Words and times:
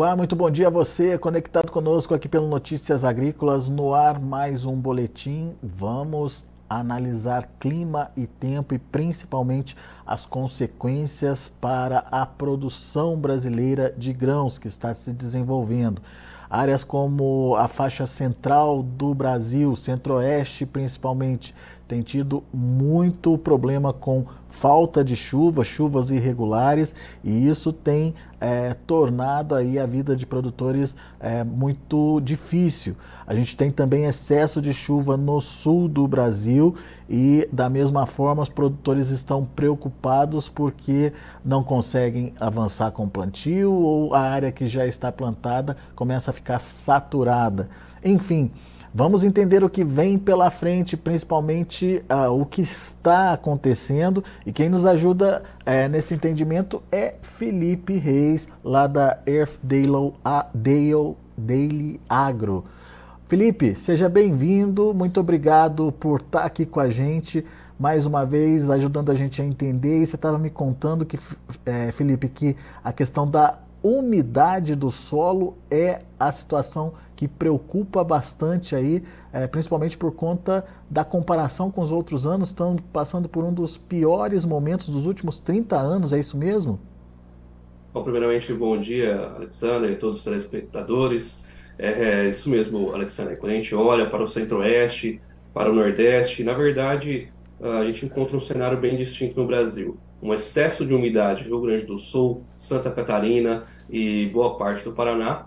Olá, 0.00 0.16
muito 0.16 0.34
bom 0.34 0.50
dia 0.50 0.68
a 0.68 0.70
você, 0.70 1.18
conectado 1.18 1.70
conosco 1.70 2.14
aqui 2.14 2.26
pelo 2.26 2.48
Notícias 2.48 3.04
Agrícolas, 3.04 3.68
no 3.68 3.92
ar 3.92 4.18
mais 4.18 4.64
um 4.64 4.74
boletim. 4.74 5.52
Vamos 5.62 6.42
analisar 6.66 7.50
clima 7.60 8.10
e 8.16 8.26
tempo 8.26 8.74
e 8.74 8.78
principalmente 8.78 9.76
as 10.06 10.24
consequências 10.24 11.52
para 11.60 12.06
a 12.10 12.24
produção 12.24 13.14
brasileira 13.18 13.94
de 13.94 14.10
grãos 14.14 14.56
que 14.56 14.68
está 14.68 14.94
se 14.94 15.12
desenvolvendo. 15.12 16.00
Áreas 16.48 16.82
como 16.82 17.54
a 17.56 17.68
faixa 17.68 18.06
central 18.06 18.82
do 18.82 19.14
Brasil, 19.14 19.76
centro-oeste 19.76 20.64
principalmente, 20.64 21.54
tem 21.86 22.00
tido 22.00 22.42
muito 22.54 23.36
problema 23.36 23.92
com 23.92 24.24
falta 24.48 25.04
de 25.04 25.14
chuva, 25.14 25.62
chuvas 25.62 26.10
irregulares, 26.10 26.94
e 27.22 27.48
isso 27.48 27.72
tem 27.72 28.14
é, 28.40 28.74
tornado 28.86 29.54
aí 29.54 29.78
a 29.78 29.84
vida 29.84 30.16
de 30.16 30.24
produtores 30.24 30.96
é, 31.20 31.44
muito 31.44 32.20
difícil. 32.20 32.96
A 33.26 33.34
gente 33.34 33.54
tem 33.56 33.70
também 33.70 34.06
excesso 34.06 34.62
de 34.62 34.72
chuva 34.72 35.16
no 35.16 35.40
sul 35.40 35.86
do 35.86 36.08
Brasil 36.08 36.74
e 37.08 37.46
da 37.52 37.68
mesma 37.68 38.06
forma 38.06 38.42
os 38.42 38.48
produtores 38.48 39.10
estão 39.10 39.44
preocupados 39.44 40.48
porque 40.48 41.12
não 41.44 41.62
conseguem 41.62 42.32
avançar 42.40 42.90
com 42.92 43.04
o 43.04 43.10
plantio 43.10 43.72
ou 43.72 44.14
a 44.14 44.20
área 44.20 44.50
que 44.50 44.66
já 44.66 44.86
está 44.86 45.12
plantada 45.12 45.76
começa 45.94 46.30
a 46.30 46.34
ficar 46.34 46.58
saturada. 46.58 47.68
Enfim, 48.02 48.50
Vamos 48.92 49.22
entender 49.22 49.62
o 49.62 49.70
que 49.70 49.84
vem 49.84 50.18
pela 50.18 50.50
frente, 50.50 50.96
principalmente 50.96 52.02
uh, 52.10 52.28
o 52.32 52.44
que 52.44 52.62
está 52.62 53.32
acontecendo. 53.32 54.24
E 54.44 54.52
quem 54.52 54.68
nos 54.68 54.84
ajuda 54.84 55.44
uh, 55.60 55.88
nesse 55.88 56.12
entendimento 56.12 56.82
é 56.90 57.14
Felipe 57.22 57.96
Reis, 57.96 58.48
lá 58.64 58.88
da 58.88 59.18
Earthdale 59.24 60.14
Daily 61.36 62.00
Agro. 62.08 62.64
Felipe, 63.28 63.76
seja 63.76 64.08
bem-vindo, 64.08 64.92
muito 64.92 65.20
obrigado 65.20 65.92
por 65.92 66.18
estar 66.20 66.42
aqui 66.42 66.66
com 66.66 66.80
a 66.80 66.90
gente 66.90 67.46
mais 67.78 68.04
uma 68.04 68.26
vez, 68.26 68.68
ajudando 68.68 69.12
a 69.12 69.14
gente 69.14 69.40
a 69.40 69.44
entender. 69.44 70.02
E 70.02 70.06
você 70.06 70.16
estava 70.16 70.36
me 70.36 70.50
contando 70.50 71.06
que, 71.06 71.16
é, 71.64 71.92
Felipe, 71.92 72.28
que 72.28 72.56
a 72.82 72.92
questão 72.92 73.24
da 73.24 73.56
umidade 73.82 74.74
do 74.74 74.90
solo 74.90 75.56
é 75.70 76.00
a 76.18 76.30
situação 76.32 76.92
que 77.20 77.28
preocupa 77.28 78.02
bastante 78.02 78.74
aí, 78.74 79.02
é, 79.30 79.46
principalmente 79.46 79.98
por 79.98 80.10
conta 80.14 80.64
da 80.88 81.04
comparação 81.04 81.70
com 81.70 81.82
os 81.82 81.92
outros 81.92 82.26
anos, 82.26 82.48
estão 82.48 82.76
passando 82.94 83.28
por 83.28 83.44
um 83.44 83.52
dos 83.52 83.76
piores 83.76 84.42
momentos 84.46 84.88
dos 84.88 85.04
últimos 85.04 85.38
30 85.38 85.76
anos, 85.76 86.14
é 86.14 86.18
isso 86.18 86.34
mesmo? 86.34 86.80
Bom, 87.92 88.02
primeiramente, 88.02 88.50
bom 88.54 88.80
dia, 88.80 89.32
Alexander 89.36 89.90
e 89.90 89.96
todos 89.96 90.16
os 90.16 90.24
telespectadores. 90.24 91.46
É, 91.78 91.88
é 91.88 92.28
isso 92.30 92.48
mesmo, 92.48 92.90
Alexander. 92.94 93.36
Quando 93.36 93.52
a 93.52 93.56
gente 93.56 93.74
olha 93.74 94.06
para 94.06 94.22
o 94.22 94.26
centro-oeste, 94.26 95.20
para 95.52 95.70
o 95.70 95.74
nordeste, 95.74 96.42
na 96.42 96.54
verdade, 96.54 97.30
a 97.60 97.84
gente 97.84 98.06
encontra 98.06 98.34
um 98.34 98.40
cenário 98.40 98.80
bem 98.80 98.96
distinto 98.96 99.38
no 99.38 99.46
Brasil. 99.46 99.98
Um 100.22 100.32
excesso 100.32 100.86
de 100.86 100.94
umidade 100.94 101.44
no 101.44 101.56
Rio 101.56 101.66
Grande 101.66 101.84
do 101.84 101.98
Sul, 101.98 102.44
Santa 102.54 102.90
Catarina 102.90 103.64
e 103.90 104.30
boa 104.32 104.56
parte 104.56 104.84
do 104.84 104.92
Paraná, 104.92 105.44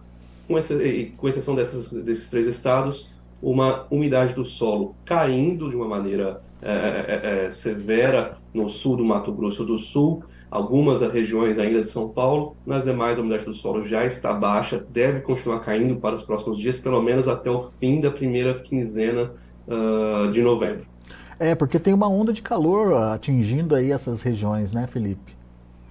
com, 0.48 0.58
esse, 0.58 1.14
com 1.18 1.28
exceção 1.28 1.56
dessas, 1.56 1.92
desses 1.92 2.30
três 2.30 2.48
estados, 2.48 3.14
uma 3.42 3.86
umidade 3.92 4.34
do 4.34 4.46
solo 4.46 4.96
caindo 5.04 5.70
de 5.70 5.76
uma 5.76 5.88
maneira 5.88 6.42
é, 6.62 6.72
é, 6.72 7.46
é, 7.46 7.50
severa 7.50 8.32
no 8.54 8.70
sul 8.70 8.96
do 8.96 9.04
Mato 9.04 9.34
Grosso 9.34 9.66
do 9.66 9.78
Sul, 9.78 10.24
algumas 10.50 11.02
regiões 11.02 11.60
ainda 11.60 11.82
de 11.82 11.90
São 11.90 12.08
Paulo, 12.08 12.56
nas 12.66 12.86
demais 12.86 13.20
a 13.20 13.22
umidade 13.22 13.44
do 13.44 13.54
solo 13.54 13.82
já 13.82 14.06
está 14.06 14.34
baixa, 14.34 14.86
deve 14.90 15.20
continuar 15.20 15.60
caindo 15.60 15.98
para 15.98 16.16
os 16.16 16.24
próximos 16.24 16.58
dias, 16.58 16.80
pelo 16.80 17.02
menos 17.02 17.28
até 17.28 17.52
o 17.52 17.64
fim 17.64 18.00
da 18.00 18.10
primeira 18.10 18.54
quinzena 18.60 19.34
uh, 19.68 20.32
de 20.32 20.42
novembro. 20.42 20.86
É, 21.38 21.54
porque 21.54 21.78
tem 21.78 21.94
uma 21.94 22.08
onda 22.08 22.32
de 22.32 22.42
calor 22.42 22.94
atingindo 22.94 23.76
aí 23.76 23.92
essas 23.92 24.22
regiões, 24.22 24.72
né, 24.72 24.88
Felipe? 24.88 25.36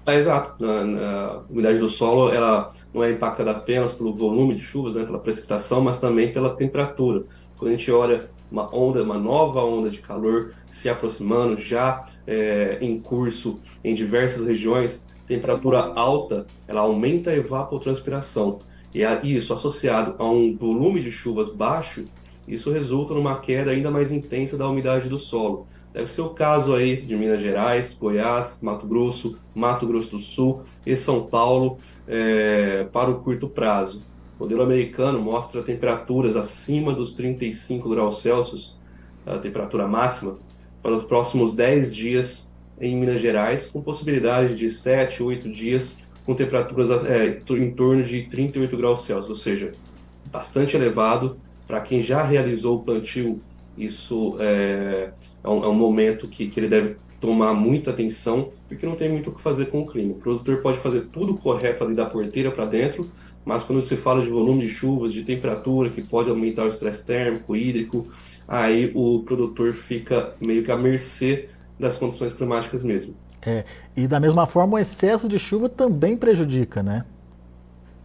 É, 0.06 0.16
exato. 0.16 0.64
A, 0.64 0.80
a, 0.80 1.38
umidade 1.48 1.78
do 1.78 1.88
solo 1.88 2.32
ela 2.32 2.72
não 2.92 3.04
é 3.04 3.12
impactada 3.12 3.52
apenas 3.52 3.92
pelo 3.92 4.12
volume 4.12 4.54
de 4.54 4.60
chuvas, 4.60 4.94
né, 4.94 5.04
pela 5.04 5.18
precipitação, 5.18 5.80
mas 5.80 6.00
também 6.00 6.32
pela 6.32 6.54
temperatura. 6.54 7.24
Quando 7.56 7.70
a 7.70 7.76
gente 7.76 7.90
olha 7.92 8.28
uma 8.50 8.74
onda, 8.74 9.02
uma 9.02 9.18
nova 9.18 9.62
onda 9.62 9.88
de 9.88 10.00
calor 10.00 10.52
se 10.68 10.88
aproximando, 10.88 11.56
já 11.56 12.04
é, 12.26 12.78
em 12.80 12.98
curso 12.98 13.60
em 13.84 13.94
diversas 13.94 14.46
regiões, 14.46 15.06
temperatura 15.28 15.78
alta, 15.94 16.46
ela 16.66 16.80
aumenta 16.80 17.30
a 17.30 17.36
evapotranspiração. 17.36 18.60
E 18.92 19.04
isso 19.34 19.54
associado 19.54 20.16
a 20.18 20.28
um 20.28 20.56
volume 20.56 21.00
de 21.00 21.10
chuvas 21.10 21.54
baixo, 21.54 22.08
isso 22.46 22.70
resulta 22.72 23.14
numa 23.14 23.38
queda 23.38 23.70
ainda 23.70 23.90
mais 23.90 24.10
intensa 24.10 24.58
da 24.58 24.68
umidade 24.68 25.08
do 25.08 25.18
solo. 25.18 25.66
Deve 25.92 26.06
ser 26.06 26.22
o 26.22 26.30
caso 26.30 26.74
aí 26.74 27.02
de 27.02 27.14
Minas 27.16 27.40
Gerais, 27.40 27.94
Goiás, 27.94 28.60
Mato 28.62 28.86
Grosso, 28.86 29.38
Mato 29.54 29.86
Grosso 29.86 30.12
do 30.12 30.18
Sul 30.18 30.62
e 30.86 30.96
São 30.96 31.26
Paulo 31.26 31.76
é, 32.08 32.84
para 32.92 33.10
o 33.10 33.20
curto 33.20 33.48
prazo. 33.48 34.02
O 34.38 34.44
modelo 34.44 34.62
americano 34.62 35.20
mostra 35.20 35.62
temperaturas 35.62 36.34
acima 36.34 36.94
dos 36.94 37.14
35 37.14 37.88
graus 37.90 38.22
Celsius, 38.22 38.78
a 39.26 39.38
temperatura 39.38 39.86
máxima, 39.86 40.38
para 40.82 40.96
os 40.96 41.04
próximos 41.04 41.54
10 41.54 41.94
dias 41.94 42.54
em 42.80 42.96
Minas 42.96 43.20
Gerais, 43.20 43.68
com 43.68 43.82
possibilidade 43.82 44.56
de 44.56 44.70
7, 44.70 45.22
8 45.22 45.48
dias 45.50 46.08
com 46.24 46.34
temperaturas 46.34 47.04
é, 47.04 47.40
em 47.50 47.70
torno 47.72 48.02
de 48.02 48.22
38 48.22 48.76
graus 48.76 49.04
Celsius, 49.04 49.28
ou 49.28 49.36
seja, 49.36 49.74
bastante 50.30 50.76
elevado 50.76 51.36
para 51.66 51.80
quem 51.80 52.02
já 52.02 52.22
realizou 52.22 52.78
o 52.78 52.82
plantio, 52.82 53.40
isso 53.76 54.36
é, 54.40 55.10
é, 55.42 55.48
um, 55.48 55.64
é 55.64 55.68
um, 55.68 55.74
momento 55.74 56.28
que, 56.28 56.48
que 56.48 56.60
ele 56.60 56.68
deve 56.68 56.96
tomar 57.20 57.54
muita 57.54 57.90
atenção, 57.90 58.50
porque 58.68 58.84
não 58.84 58.96
tem 58.96 59.08
muito 59.08 59.30
o 59.30 59.34
que 59.34 59.40
fazer 59.40 59.66
com 59.66 59.82
o 59.82 59.86
clima. 59.86 60.12
O 60.12 60.16
produtor 60.16 60.58
pode 60.58 60.78
fazer 60.78 61.02
tudo 61.12 61.36
correto 61.36 61.84
ali 61.84 61.94
da 61.94 62.04
porteira 62.04 62.50
para 62.50 62.66
dentro, 62.66 63.10
mas 63.44 63.64
quando 63.64 63.82
se 63.82 63.96
fala 63.96 64.22
de 64.22 64.30
volume 64.30 64.62
de 64.62 64.68
chuvas, 64.68 65.12
de 65.12 65.24
temperatura, 65.24 65.90
que 65.90 66.02
pode 66.02 66.30
aumentar 66.30 66.64
o 66.64 66.68
estresse 66.68 67.06
térmico, 67.06 67.56
hídrico, 67.56 68.08
aí 68.46 68.90
o 68.94 69.22
produtor 69.22 69.72
fica 69.72 70.34
meio 70.44 70.62
que 70.62 70.70
à 70.70 70.76
mercê 70.76 71.48
das 71.78 71.96
condições 71.96 72.34
climáticas 72.34 72.84
mesmo. 72.84 73.14
É, 73.44 73.64
e 73.96 74.06
da 74.06 74.20
mesma 74.20 74.46
forma 74.46 74.74
o 74.74 74.78
excesso 74.78 75.28
de 75.28 75.38
chuva 75.38 75.68
também 75.68 76.16
prejudica, 76.16 76.82
né? 76.82 77.04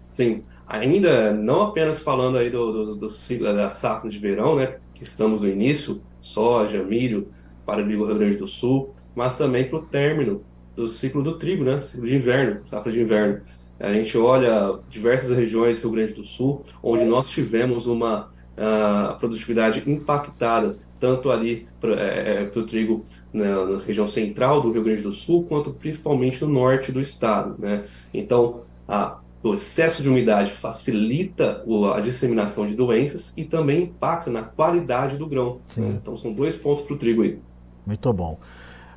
Sim, 0.07 0.43
ainda 0.67 1.33
não 1.33 1.61
apenas 1.61 1.99
falando 1.99 2.37
aí 2.37 2.49
do, 2.49 2.71
do, 2.71 2.95
do 2.95 3.09
ciclo 3.09 3.45
da 3.45 3.69
safra 3.69 4.09
de 4.09 4.19
verão, 4.19 4.55
né, 4.55 4.77
que 4.93 5.03
estamos 5.03 5.41
no 5.41 5.47
início, 5.47 6.01
soja, 6.21 6.83
milho 6.83 7.29
para 7.65 7.81
o 7.81 7.87
Rio 7.87 8.05
Grande 8.05 8.37
do 8.37 8.47
Sul, 8.47 8.93
mas 9.15 9.37
também 9.37 9.69
para 9.69 9.79
o 9.79 9.81
término 9.83 10.43
do 10.75 10.87
ciclo 10.87 11.23
do 11.23 11.37
trigo, 11.37 11.63
né, 11.63 11.79
ciclo 11.81 12.07
de 12.07 12.15
inverno, 12.15 12.61
safra 12.65 12.91
de 12.91 13.01
inverno. 13.01 13.41
A 13.79 13.93
gente 13.93 14.17
olha 14.17 14.79
diversas 14.89 15.35
regiões 15.35 15.81
do 15.81 15.89
Rio 15.89 15.97
Grande 15.97 16.13
do 16.13 16.23
Sul, 16.23 16.63
onde 16.81 17.05
nós 17.05 17.29
tivemos 17.29 17.87
uma 17.87 18.27
uh, 18.57 19.17
produtividade 19.19 19.83
impactada, 19.89 20.77
tanto 20.99 21.29
ali 21.31 21.67
para 21.79 21.93
é, 21.93 22.43
é 22.43 22.59
o 22.59 22.63
trigo 22.63 23.03
na, 23.31 23.65
na, 23.65 23.79
região 23.79 24.07
central 24.07 24.61
do 24.61 24.71
Rio 24.71 24.83
Grande 24.83 25.03
do 25.03 25.11
Sul, 25.11 25.45
quanto 25.45 25.71
principalmente 25.73 26.43
no 26.43 26.51
norte 26.51 26.91
do 26.91 26.99
estado. 26.99 27.55
Né? 27.59 27.85
Então, 28.13 28.61
a 28.87 29.19
o 29.43 29.53
excesso 29.53 30.01
de 30.01 30.09
umidade 30.09 30.51
facilita 30.51 31.63
a 31.95 32.01
disseminação 32.01 32.65
de 32.67 32.75
doenças 32.75 33.33
e 33.37 33.43
também 33.43 33.83
impacta 33.83 34.29
na 34.29 34.43
qualidade 34.43 35.17
do 35.17 35.27
grão. 35.27 35.59
Né? 35.75 35.97
Então 36.01 36.17
são 36.17 36.33
dois 36.33 36.55
pontos 36.55 36.83
para 36.85 36.95
o 36.95 36.97
trigo 36.97 37.21
aí. 37.21 37.39
Muito 37.85 38.11
bom. 38.11 38.39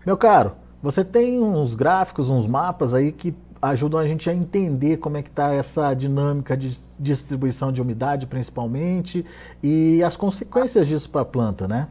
Meu 0.05 0.17
caro, 0.17 0.53
você 0.83 1.05
tem 1.05 1.41
uns 1.41 1.75
gráficos, 1.75 2.31
uns 2.31 2.47
mapas 2.47 2.95
aí 2.95 3.13
que 3.13 3.35
ajudam 3.61 4.01
a 4.01 4.07
gente 4.07 4.31
a 4.31 4.35
entender 4.35 4.97
como 4.97 5.19
é 5.19 5.23
que 5.23 5.29
está 5.29 5.53
essa 5.53 5.93
dinâmica 5.93 6.57
de 6.57 6.79
distribuição 6.99 7.71
de 7.71 7.83
umidade, 7.83 8.27
principalmente, 8.27 9.25
e 9.63 10.03
as 10.03 10.17
consequências 10.17 10.87
disso 10.87 11.11
para 11.11 11.21
a 11.21 11.25
planta, 11.25 11.69
né? 11.69 11.89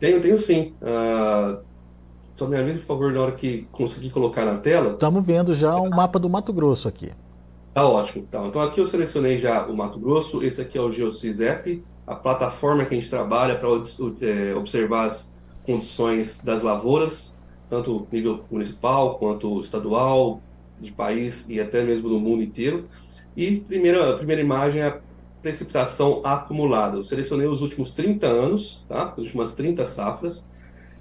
Tenho, 0.00 0.20
tenho 0.20 0.38
sim. 0.38 0.72
Uh, 0.80 1.60
só 2.38 2.46
me 2.46 2.56
avisa, 2.56 2.78
por 2.78 2.86
favor, 2.86 3.12
na 3.12 3.20
hora 3.20 3.32
que 3.32 3.66
conseguir 3.72 4.10
colocar 4.10 4.44
na 4.44 4.58
tela. 4.58 4.92
Estamos 4.92 5.26
vendo 5.26 5.56
já 5.56 5.74
um 5.76 5.90
mapa 5.90 6.20
do 6.20 6.30
Mato 6.30 6.52
Grosso 6.52 6.86
aqui. 6.86 7.10
Tá 7.74 7.86
ótimo. 7.86 8.26
Tá. 8.30 8.46
Então 8.46 8.62
aqui 8.62 8.80
eu 8.80 8.86
selecionei 8.86 9.40
já 9.40 9.66
o 9.66 9.76
Mato 9.76 9.98
Grosso, 9.98 10.42
esse 10.42 10.60
aqui 10.60 10.78
é 10.78 10.80
o 10.80 10.90
GeoSys 10.90 11.40
App, 11.40 11.82
a 12.06 12.14
plataforma 12.14 12.84
que 12.84 12.94
a 12.94 12.96
gente 12.96 13.10
trabalha 13.10 13.56
para 13.56 13.68
é, 14.20 14.54
observar 14.54 15.06
as 15.06 15.40
condições 15.64 16.42
das 16.44 16.62
lavouras, 16.62 17.42
tanto 17.68 18.06
nível 18.12 18.44
municipal 18.50 19.18
quanto 19.18 19.60
estadual, 19.60 20.40
de 20.80 20.92
país 20.92 21.48
e 21.48 21.60
até 21.60 21.82
mesmo 21.82 22.08
do 22.08 22.20
mundo 22.20 22.42
inteiro. 22.42 22.86
E 23.36 23.56
primeira, 23.56 24.14
a 24.14 24.16
primeira 24.16 24.40
imagem 24.40 24.82
é 24.82 24.86
a 24.86 24.98
precipitação 25.42 26.20
acumulada. 26.24 26.96
Eu 26.96 27.04
selecionei 27.04 27.48
os 27.48 27.62
últimos 27.62 27.92
30 27.94 28.26
anos, 28.26 28.86
tá? 28.88 29.12
as 29.12 29.18
últimas 29.18 29.54
30 29.54 29.84
safras, 29.86 30.50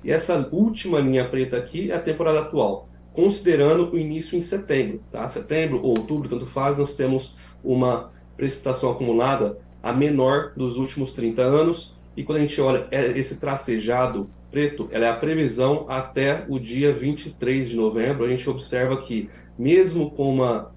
e 0.03 0.11
essa 0.11 0.47
última 0.51 0.99
linha 0.99 1.27
preta 1.27 1.57
aqui 1.57 1.91
é 1.91 1.95
a 1.95 1.99
temporada 1.99 2.41
atual. 2.41 2.85
considerando 3.13 3.91
o 3.91 3.97
início 3.97 4.37
em 4.37 4.43
setembro. 4.43 5.01
Tá? 5.11 5.27
Setembro 5.27 5.81
ou 5.81 5.97
outubro, 5.97 6.29
tanto 6.29 6.45
faz, 6.45 6.77
nós 6.77 6.95
temos 6.95 7.35
uma 7.63 8.11
precipitação 8.35 8.91
acumulada 8.91 9.57
a 9.81 9.91
menor 9.91 10.53
dos 10.55 10.77
últimos 10.77 11.13
30 11.13 11.41
anos. 11.41 11.95
E 12.15 12.23
quando 12.23 12.37
a 12.37 12.41
gente 12.41 12.61
olha 12.61 12.87
é, 12.91 13.17
esse 13.17 13.37
tracejado 13.37 14.29
preto, 14.51 14.87
ela 14.91 15.05
é 15.05 15.09
a 15.09 15.15
previsão 15.15 15.85
até 15.89 16.45
o 16.47 16.59
dia 16.59 16.93
23 16.93 17.69
de 17.69 17.75
novembro. 17.75 18.23
A 18.23 18.29
gente 18.29 18.47
observa 18.49 18.95
que, 18.97 19.29
mesmo 19.57 20.11
com 20.11 20.31
uma 20.31 20.71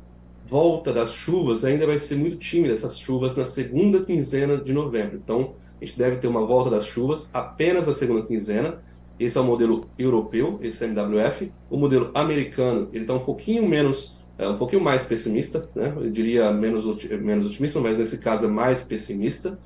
volta 0.46 0.93
das 0.93 1.12
chuvas, 1.12 1.64
ainda 1.64 1.87
vai 1.87 1.99
ser 1.99 2.17
muito 2.17 2.37
tímida 2.37 2.75
essas 2.75 2.99
chuvas 2.99 3.37
na 3.37 3.44
segunda 3.44 4.02
quinzena 4.05 4.56
de 4.56 4.72
novembro. 4.72 5.17
Então, 5.22 5.55
a 5.81 5.84
gente 5.84 5.96
deve 5.96 6.17
ter 6.17 6.26
uma 6.26 6.44
volta 6.44 6.69
das 6.69 6.87
chuvas 6.87 7.31
apenas 7.32 7.87
na 7.87 7.94
segunda 7.94 8.22
quinzena. 8.22 8.81
Esse 9.20 9.37
é 9.37 9.40
o 9.43 9.44
modelo 9.44 9.87
europeu, 9.99 10.58
esse 10.62 10.82
MWF. 10.82 11.52
O 11.69 11.76
modelo 11.76 12.11
americano, 12.14 12.88
ele 12.90 13.05
está 13.05 13.12
um 13.12 13.20
pouquinho 13.20 13.69
menos, 13.69 14.19
é, 14.38 14.49
um 14.49 14.56
pouquinho 14.56 14.82
mais 14.82 15.05
pessimista, 15.05 15.69
né? 15.75 15.93
Eu 15.94 16.11
diria 16.11 16.50
menos, 16.50 16.87
menos 17.20 17.46
otimista, 17.46 17.78
mas 17.81 17.99
nesse 17.99 18.17
caso 18.17 18.46
é 18.46 18.49
mais 18.49 18.82
pessimista. 18.82 19.58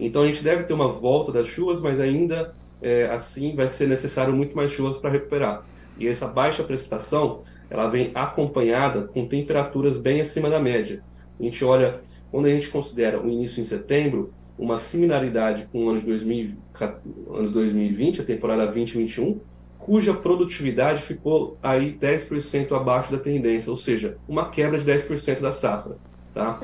Então 0.00 0.22
a 0.22 0.26
gente 0.26 0.42
deve 0.42 0.64
ter 0.64 0.74
uma 0.74 0.88
volta 0.88 1.30
das 1.30 1.46
chuvas, 1.46 1.80
mas 1.80 2.00
ainda 2.00 2.52
é, 2.82 3.06
assim 3.06 3.54
vai 3.54 3.68
ser 3.68 3.86
necessário 3.86 4.34
muito 4.34 4.56
mais 4.56 4.72
chuvas 4.72 4.96
para 4.96 5.10
recuperar. 5.10 5.62
E 5.96 6.08
essa 6.08 6.26
baixa 6.26 6.64
precipitação, 6.64 7.42
ela 7.70 7.88
vem 7.88 8.10
acompanhada 8.16 9.02
com 9.02 9.28
temperaturas 9.28 9.98
bem 9.98 10.20
acima 10.20 10.50
da 10.50 10.58
média. 10.58 11.04
A 11.38 11.42
gente 11.44 11.64
olha, 11.64 12.00
quando 12.32 12.46
a 12.46 12.50
gente 12.50 12.68
considera 12.68 13.20
o 13.20 13.28
início 13.28 13.60
em 13.60 13.64
setembro, 13.64 14.32
uma 14.58 14.78
similaridade 14.78 15.68
com 15.70 15.84
o 15.84 15.88
ano 15.90 16.00
de 16.00 16.06
2000, 16.06 16.56
anos 17.32 17.52
2020, 17.52 18.20
a 18.20 18.24
temporada 18.24 18.66
2021, 18.66 19.40
cuja 19.78 20.12
produtividade 20.12 21.02
ficou 21.02 21.56
aí 21.62 21.96
10% 21.98 22.72
abaixo 22.72 23.12
da 23.12 23.18
tendência, 23.18 23.70
ou 23.70 23.76
seja, 23.76 24.18
uma 24.28 24.50
quebra 24.50 24.78
de 24.78 24.84
10% 24.84 25.40
da 25.40 25.52
safra. 25.52 25.96
Tá? 26.34 26.58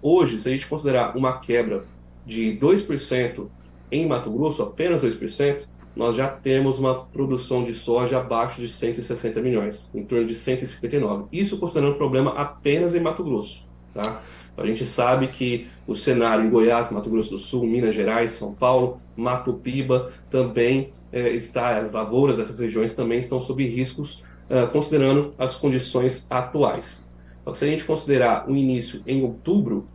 Hoje, 0.00 0.38
se 0.38 0.48
a 0.48 0.52
gente 0.52 0.66
considerar 0.66 1.16
uma 1.16 1.40
quebra 1.40 1.86
de 2.24 2.56
2% 2.60 3.48
em 3.90 4.06
Mato 4.06 4.30
Grosso, 4.30 4.62
apenas 4.62 5.02
2%, 5.02 5.66
nós 5.96 6.14
já 6.14 6.28
temos 6.28 6.78
uma 6.78 7.06
produção 7.06 7.64
de 7.64 7.74
soja 7.74 8.18
abaixo 8.18 8.60
de 8.60 8.68
160 8.68 9.40
milhões, 9.42 9.90
em 9.94 10.04
torno 10.04 10.26
de 10.26 10.34
159. 10.34 11.24
Isso 11.32 11.58
considerando 11.58 11.94
o 11.94 11.98
problema 11.98 12.30
apenas 12.34 12.94
em 12.94 13.00
Mato 13.00 13.24
Grosso. 13.24 13.68
Tá? 13.92 14.22
A 14.58 14.66
gente 14.66 14.84
sabe 14.84 15.28
que 15.28 15.68
o 15.86 15.94
cenário 15.94 16.44
em 16.44 16.50
Goiás, 16.50 16.90
Mato 16.90 17.08
Grosso 17.08 17.30
do 17.30 17.38
Sul, 17.38 17.66
Minas 17.66 17.94
Gerais, 17.94 18.32
São 18.32 18.54
Paulo, 18.54 18.98
Mato 19.16 19.54
Piba 19.54 20.10
também 20.28 20.90
é, 21.12 21.30
está, 21.30 21.78
as 21.78 21.92
lavouras 21.92 22.36
dessas 22.38 22.58
regiões 22.58 22.94
também 22.94 23.20
estão 23.20 23.40
sob 23.40 23.64
riscos, 23.64 24.22
uh, 24.50 24.66
considerando 24.72 25.32
as 25.38 25.54
condições 25.54 26.26
atuais. 26.28 27.08
Então, 27.40 27.54
se 27.54 27.64
a 27.64 27.68
gente 27.68 27.84
considerar 27.84 28.50
o 28.50 28.56
início 28.56 29.00
em 29.06 29.22
outubro, 29.22 29.86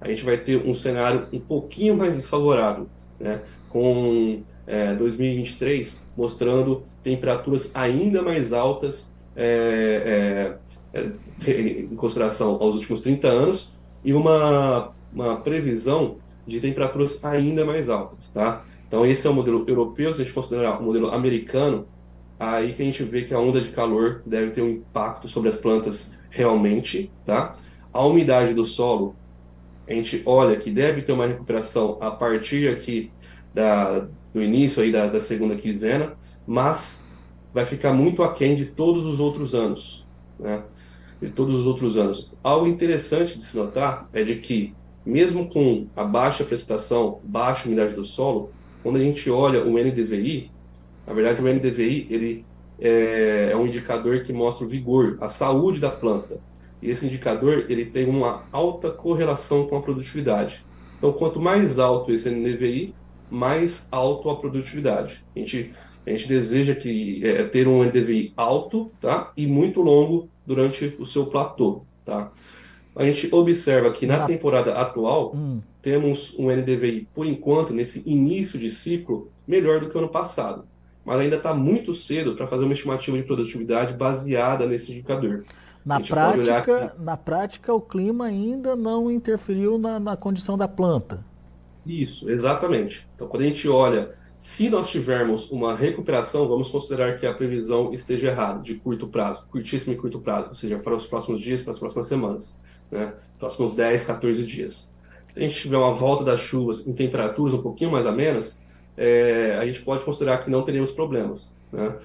a 0.00 0.08
gente 0.08 0.24
vai 0.24 0.36
ter 0.36 0.64
um 0.64 0.74
cenário 0.74 1.26
um 1.32 1.40
pouquinho 1.40 1.96
mais 1.96 2.14
desfavorável, 2.14 2.88
né? 3.18 3.40
com 3.70 4.42
é, 4.66 4.94
2023 4.94 6.08
mostrando 6.16 6.82
temperaturas 7.02 7.70
ainda 7.74 8.20
mais 8.20 8.52
altas 8.52 9.22
é, 9.36 10.56
é 10.92 11.10
em 11.46 11.94
consideração 11.94 12.58
aos 12.60 12.74
últimos 12.74 13.02
30 13.02 13.28
anos 13.28 13.79
e 14.04 14.12
uma, 14.12 14.92
uma 15.12 15.36
previsão 15.40 16.18
de 16.46 16.60
temperaturas 16.60 17.24
ainda 17.24 17.64
mais 17.64 17.88
altas, 17.88 18.32
tá? 18.32 18.64
Então 18.86 19.06
esse 19.06 19.26
é 19.26 19.30
o 19.30 19.34
modelo 19.34 19.64
europeu, 19.68 20.12
se 20.12 20.20
a 20.20 20.24
gente 20.24 20.34
considerar 20.34 20.80
o 20.80 20.82
modelo 20.82 21.10
americano, 21.10 21.86
aí 22.38 22.72
que 22.72 22.82
a 22.82 22.84
gente 22.84 23.02
vê 23.04 23.22
que 23.22 23.34
a 23.34 23.38
onda 23.38 23.60
de 23.60 23.70
calor 23.70 24.22
deve 24.26 24.50
ter 24.50 24.62
um 24.62 24.70
impacto 24.70 25.28
sobre 25.28 25.48
as 25.48 25.58
plantas 25.58 26.18
realmente, 26.30 27.10
tá? 27.24 27.54
A 27.92 28.04
umidade 28.04 28.54
do 28.54 28.64
solo, 28.64 29.14
a 29.86 29.92
gente 29.92 30.22
olha 30.24 30.56
que 30.56 30.70
deve 30.70 31.02
ter 31.02 31.12
uma 31.12 31.26
recuperação 31.26 31.98
a 32.00 32.10
partir 32.10 32.68
aqui 32.68 33.10
da, 33.52 34.06
do 34.32 34.42
início 34.42 34.82
aí 34.82 34.90
da, 34.90 35.06
da 35.06 35.20
segunda 35.20 35.56
quinzena, 35.56 36.14
mas 36.46 37.08
vai 37.52 37.64
ficar 37.64 37.92
muito 37.92 38.22
aquém 38.22 38.54
de 38.54 38.66
todos 38.66 39.06
os 39.06 39.20
outros 39.20 39.54
anos, 39.54 40.08
né? 40.38 40.62
De 41.20 41.28
todos 41.30 41.54
os 41.54 41.66
outros 41.66 41.96
anos. 41.96 42.34
Algo 42.42 42.66
interessante 42.66 43.38
de 43.38 43.44
se 43.44 43.56
notar 43.56 44.08
é 44.12 44.22
de 44.22 44.36
que, 44.36 44.74
mesmo 45.04 45.48
com 45.48 45.86
a 45.94 46.04
baixa 46.04 46.44
precipitação, 46.44 47.20
baixa 47.24 47.68
umidade 47.68 47.94
do 47.94 48.04
solo, 48.04 48.50
quando 48.82 48.96
a 48.96 49.00
gente 49.00 49.30
olha 49.30 49.64
o 49.64 49.78
NDVI, 49.78 50.50
na 51.06 51.12
verdade 51.12 51.42
o 51.42 51.52
NDVI 51.52 52.06
ele 52.10 52.44
é, 52.80 53.50
é 53.52 53.56
um 53.56 53.66
indicador 53.66 54.22
que 54.22 54.32
mostra 54.32 54.66
o 54.66 54.68
vigor, 54.68 55.18
a 55.20 55.28
saúde 55.28 55.80
da 55.80 55.90
planta. 55.90 56.40
E 56.82 56.88
esse 56.88 57.06
indicador 57.06 57.66
ele 57.68 57.84
tem 57.84 58.08
uma 58.08 58.44
alta 58.50 58.90
correlação 58.90 59.66
com 59.66 59.76
a 59.76 59.82
produtividade. 59.82 60.64
Então, 60.96 61.12
quanto 61.12 61.40
mais 61.40 61.78
alto 61.78 62.12
esse 62.12 62.30
NDVI, 62.30 62.94
mais 63.30 63.88
alto 63.90 64.28
a 64.28 64.36
produtividade. 64.36 65.24
A 65.34 65.38
gente, 65.38 65.72
a 66.06 66.10
gente 66.10 66.28
deseja 66.28 66.74
que, 66.74 67.24
é, 67.24 67.44
ter 67.44 67.68
um 67.68 67.82
NDVI 67.84 68.32
alto 68.36 68.90
tá? 69.00 69.32
e 69.36 69.46
muito 69.46 69.80
longo 69.82 70.28
durante 70.50 70.96
o 70.98 71.06
seu 71.06 71.26
platô, 71.26 71.82
tá? 72.04 72.32
A 72.96 73.04
gente 73.04 73.32
observa 73.32 73.92
que 73.92 74.04
na 74.04 74.26
temporada 74.26 74.74
atual 74.74 75.32
hum. 75.32 75.60
temos 75.80 76.36
um 76.36 76.50
NDVI, 76.50 77.08
por 77.14 77.24
enquanto, 77.24 77.72
nesse 77.72 78.02
início 78.10 78.58
de 78.58 78.68
ciclo, 78.68 79.30
melhor 79.46 79.78
do 79.78 79.88
que 79.88 79.96
o 79.96 80.00
ano 80.00 80.08
passado. 80.08 80.64
Mas 81.04 81.20
ainda 81.20 81.36
está 81.36 81.54
muito 81.54 81.94
cedo 81.94 82.34
para 82.34 82.48
fazer 82.48 82.64
uma 82.64 82.72
estimativa 82.72 83.16
de 83.16 83.22
produtividade 83.22 83.94
baseada 83.94 84.66
nesse 84.66 84.90
indicador. 84.90 85.44
Na 85.86 86.00
prática, 86.00 86.96
na 86.98 87.16
prática, 87.16 87.72
o 87.72 87.80
clima 87.80 88.26
ainda 88.26 88.74
não 88.74 89.08
interferiu 89.08 89.78
na, 89.78 90.00
na 90.00 90.16
condição 90.16 90.58
da 90.58 90.66
planta. 90.66 91.24
Isso, 91.86 92.28
exatamente. 92.28 93.08
Então, 93.14 93.28
quando 93.28 93.44
a 93.44 93.46
gente 93.46 93.68
olha 93.68 94.10
se 94.40 94.70
nós 94.70 94.88
tivermos 94.88 95.50
uma 95.50 95.76
recuperação, 95.76 96.48
vamos 96.48 96.70
considerar 96.70 97.18
que 97.18 97.26
a 97.26 97.34
previsão 97.34 97.92
esteja 97.92 98.28
errada, 98.28 98.62
de 98.62 98.76
curto 98.76 99.06
prazo, 99.06 99.44
curtíssimo 99.50 99.92
e 99.92 99.98
curto 99.98 100.18
prazo, 100.18 100.48
ou 100.48 100.54
seja, 100.54 100.78
para 100.78 100.94
os 100.94 101.04
próximos 101.04 101.42
dias, 101.42 101.62
para 101.62 101.72
as 101.72 101.78
próximas 101.78 102.06
semanas, 102.06 102.62
né? 102.90 103.12
próximos 103.38 103.74
10, 103.74 104.02
14 104.06 104.46
dias. 104.46 104.96
Se 105.30 105.40
a 105.40 105.42
gente 105.42 105.60
tiver 105.60 105.76
uma 105.76 105.92
volta 105.92 106.24
das 106.24 106.40
chuvas 106.40 106.88
em 106.88 106.94
temperaturas 106.94 107.52
um 107.52 107.60
pouquinho 107.60 107.90
mais 107.90 108.06
amenas, 108.06 108.64
é, 108.96 109.58
a 109.60 109.66
gente 109.66 109.82
pode 109.82 110.06
considerar 110.06 110.42
que 110.42 110.48
não 110.48 110.62
teremos 110.62 110.90
problemas. 110.90 111.60
Né? 111.70 111.98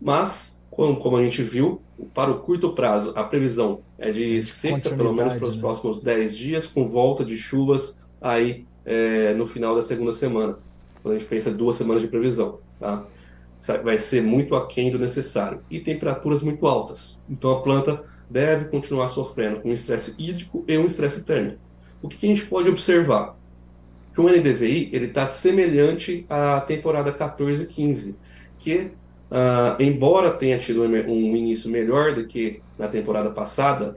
Mas, 0.00 0.66
como, 0.68 0.96
como, 0.96 1.16
a 1.16 1.22
gente 1.22 1.40
viu, 1.40 1.80
para 2.12 2.32
o 2.32 2.40
curto 2.40 2.72
prazo, 2.72 3.12
a 3.14 3.22
previsão 3.22 3.82
é 3.96 4.10
de 4.10 4.42
seca, 4.42 4.90
pelo 4.90 5.14
menos 5.14 5.34
para 5.34 5.46
os 5.46 5.54
né? 5.54 5.60
próximos 5.60 6.02
10 6.02 6.36
dias, 6.36 6.66
com 6.66 6.88
volta 6.88 7.24
de 7.24 7.38
chuvas 7.38 8.04
aí 8.20 8.66
é, 8.84 9.34
no 9.34 9.46
final 9.46 9.76
da 9.76 9.82
segunda 9.82 10.12
semana 10.12 10.65
quando 11.06 11.14
a 11.14 11.18
gente 11.20 11.28
pensa 11.28 11.52
duas 11.52 11.76
semanas 11.76 12.02
de 12.02 12.08
previsão, 12.08 12.58
tá? 12.80 13.04
Vai 13.84 13.96
ser 13.96 14.22
muito 14.22 14.56
aquém 14.56 14.90
do 14.90 14.98
necessário. 14.98 15.60
E 15.70 15.78
temperaturas 15.78 16.42
muito 16.42 16.66
altas. 16.66 17.24
Então 17.30 17.52
a 17.52 17.62
planta 17.62 18.02
deve 18.28 18.64
continuar 18.64 19.06
sofrendo 19.06 19.60
com 19.60 19.68
um 19.70 19.72
estresse 19.72 20.20
hídrico 20.20 20.64
e 20.66 20.76
um 20.76 20.84
estresse 20.84 21.24
térmico. 21.24 21.58
O 22.02 22.08
que, 22.08 22.16
que 22.16 22.26
a 22.26 22.28
gente 22.28 22.46
pode 22.46 22.68
observar? 22.68 23.36
Que 24.12 24.20
o 24.20 24.28
NDVI 24.28 24.90
está 24.96 25.28
semelhante 25.28 26.26
à 26.28 26.60
temporada 26.60 27.12
14 27.12 27.62
e 27.62 27.66
15, 27.66 28.16
que, 28.58 28.90
uh, 29.30 29.80
embora 29.80 30.32
tenha 30.32 30.58
tido 30.58 30.82
um 30.82 31.36
início 31.36 31.70
melhor 31.70 32.16
do 32.16 32.26
que 32.26 32.60
na 32.76 32.88
temporada 32.88 33.30
passada, 33.30 33.96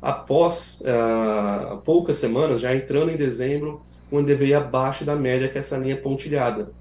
após 0.00 0.82
uh, 0.82 1.78
poucas 1.78 2.18
semanas, 2.18 2.60
já 2.60 2.72
entrando 2.76 3.10
em 3.10 3.16
dezembro, 3.16 3.82
um 4.10 4.20
NDVI 4.20 4.54
abaixo 4.54 5.04
da 5.04 5.14
média, 5.14 5.48
que 5.48 5.58
é 5.58 5.60
essa 5.60 5.76
linha 5.76 5.96
pontilhada. 5.96 6.72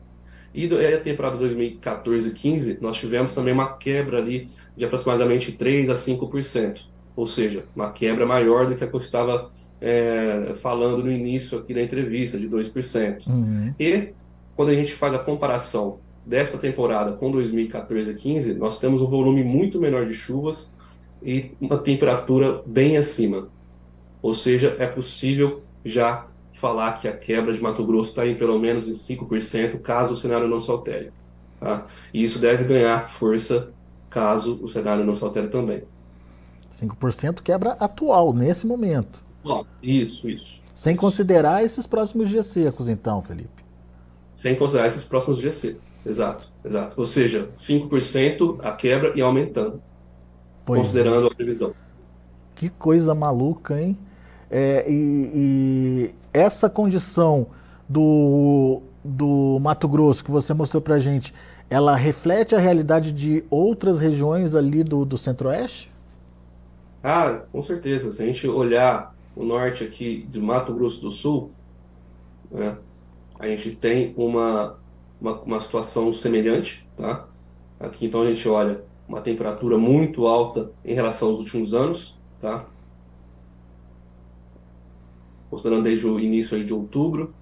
E 0.54 0.66
a 0.66 1.00
temporada 1.00 1.38
2014-15, 1.38 2.80
nós 2.82 2.98
tivemos 2.98 3.34
também 3.34 3.54
uma 3.54 3.78
quebra 3.78 4.18
ali 4.18 4.50
de 4.76 4.86
aproximadamente 4.86 5.52
3 5.52 5.90
a 5.90 5.94
5%, 5.94 6.86
ou 7.16 7.28
seja, 7.28 7.66
uma 7.76 7.92
quebra 7.92 8.26
maior 8.26 8.68
do 8.68 8.76
que 8.76 8.84
a 8.84 8.88
que 8.88 8.96
eu 8.96 9.00
estava 9.00 9.52
é, 9.80 10.54
falando 10.56 11.04
no 11.04 11.12
início 11.12 11.60
aqui 11.60 11.74
da 11.74 11.82
entrevista, 11.82 12.40
de 12.40 12.50
2%. 12.50 13.28
Uhum. 13.28 13.74
E 13.80 14.10
quando 14.56 14.70
a 14.70 14.74
gente 14.74 14.94
faz 14.94 15.14
a 15.14 15.20
comparação 15.20 16.00
dessa 16.26 16.58
temporada 16.58 17.14
com 17.14 17.32
2014-15, 17.32 18.58
nós 18.58 18.80
temos 18.80 19.02
um 19.02 19.08
volume 19.08 19.44
muito 19.44 19.80
menor 19.80 20.08
de 20.08 20.14
chuvas 20.14 20.76
e 21.22 21.52
uma 21.62 21.78
temperatura 21.78 22.62
bem 22.66 22.98
acima. 22.98 23.48
Ou 24.22 24.34
seja, 24.34 24.76
é 24.80 24.88
possível 24.88 25.62
já 25.86 26.26
falar 26.58 26.94
que 26.94 27.08
a 27.08 27.16
quebra 27.16 27.54
de 27.54 27.62
Mato 27.62 27.86
Grosso 27.86 28.10
está 28.10 28.26
em 28.26 28.36
pelo 28.36 28.58
menos 28.58 28.88
em 28.88 28.94
5%, 28.94 29.80
caso 29.80 30.14
o 30.14 30.18
cenário 30.18 30.48
não 30.48 30.60
se 30.60 30.72
altere. 30.72 31.12
Tá? 31.60 31.86
E 32.12 32.24
isso 32.24 32.40
deve 32.40 32.64
ganhar 32.64 33.08
força 33.08 33.72
caso 34.10 34.60
o 34.64 34.68
cenário 34.68 35.06
não 35.06 35.14
se 35.14 35.24
altere 35.24 35.50
também. 35.50 35.84
5% 36.74 37.42
quebra 37.42 37.74
atual, 37.80 38.34
nesse 38.34 38.66
momento. 38.66 39.24
Bom, 39.44 39.66
isso, 39.82 40.28
isso. 40.30 40.62
Sem 40.74 40.94
isso. 40.94 41.02
considerar 41.02 41.64
esses 41.64 41.86
próximos 41.86 42.28
dias 42.28 42.48
secos, 42.48 42.90
então, 42.90 43.22
Felipe. 43.22 43.64
Sem 44.34 44.56
considerar 44.56 44.88
esses 44.88 45.06
próximos 45.06 45.38
dias 45.38 45.56
secos. 45.56 45.82
Exato, 46.04 46.52
exato. 46.66 46.96
Ou 46.98 47.06
seja, 47.06 47.50
5% 47.56 48.58
a 48.64 48.72
quebra 48.72 49.14
e 49.16 49.22
aumentando. 49.22 49.82
pois 50.66 50.80
considerando 50.80 51.28
é. 51.28 51.32
a 51.32 51.36
previsão. 51.36 51.74
Que 52.56 52.70
coisa 52.70 53.14
maluca, 53.14 53.80
hein? 53.80 53.98
É, 54.50 54.90
e, 54.90 54.94
e, 55.34 56.16
essa 56.38 56.70
condição 56.70 57.48
do, 57.88 58.82
do 59.04 59.60
Mato 59.62 59.88
Grosso 59.88 60.24
que 60.24 60.32
você 60.32 60.54
mostrou 60.54 60.82
para 60.82 61.00
gente, 61.00 61.34
ela 61.70 61.96
reflete 61.96 62.56
a 62.56 62.60
realidade 62.60 63.12
de 63.12 63.44
outras 63.50 64.00
regiões 64.00 64.56
ali 64.56 64.84
do, 64.84 65.04
do 65.04 65.18
Centro-Oeste? 65.18 65.92
Ah, 67.04 67.44
com 67.52 67.62
certeza. 67.62 68.14
Se 68.14 68.22
a 68.22 68.26
gente 68.26 68.48
olhar 68.48 69.16
o 69.36 69.44
norte 69.44 69.84
aqui 69.84 70.28
de 70.30 70.40
Mato 70.40 70.74
Grosso 70.74 71.02
do 71.02 71.12
Sul, 71.12 71.50
né, 72.52 72.78
a 73.40 73.48
gente 73.48 73.76
tem 73.76 74.14
uma, 74.18 74.78
uma, 75.20 75.42
uma 75.42 75.60
situação 75.60 76.14
semelhante, 76.14 76.88
tá? 76.98 77.28
Aqui 77.80 78.06
então 78.06 78.22
a 78.24 78.30
gente 78.30 78.48
olha 78.50 78.84
uma 79.08 79.22
temperatura 79.22 79.78
muito 79.78 80.26
alta 80.28 80.72
em 80.84 80.94
relação 80.94 81.30
aos 81.30 81.40
últimos 81.40 81.74
anos, 81.74 82.20
tá? 82.42 82.68
Considerando 85.50 85.84
desde 85.84 86.06
o 86.08 86.20
início 86.20 86.58
aí 86.58 86.64
de 86.64 86.74
outubro, 86.74 87.34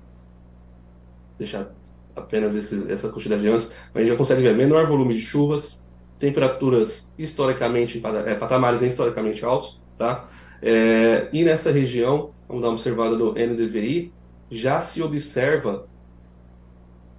deixar 1.38 1.72
apenas 2.16 2.56
esses, 2.56 2.90
essa 2.90 3.10
quantidade 3.10 3.42
de 3.42 3.48
anos, 3.48 3.74
a 3.94 4.00
gente 4.00 4.10
já 4.10 4.16
consegue 4.16 4.42
ver 4.42 4.56
menor 4.56 4.88
volume 4.88 5.14
de 5.14 5.22
chuvas, 5.22 5.88
temperaturas 6.18 7.14
historicamente, 7.18 8.02
é, 8.26 8.36
patamares 8.36 8.82
historicamente 8.82 9.44
altos, 9.44 9.82
tá? 9.98 10.28
É, 10.62 11.28
e 11.34 11.44
nessa 11.44 11.72
região, 11.72 12.30
vamos 12.48 12.62
dar 12.62 12.70
uma 12.70 12.76
observada 12.76 13.18
no 13.18 13.34
NDVI, 13.34 14.14
já 14.50 14.80
se 14.80 15.02
observa 15.02 15.86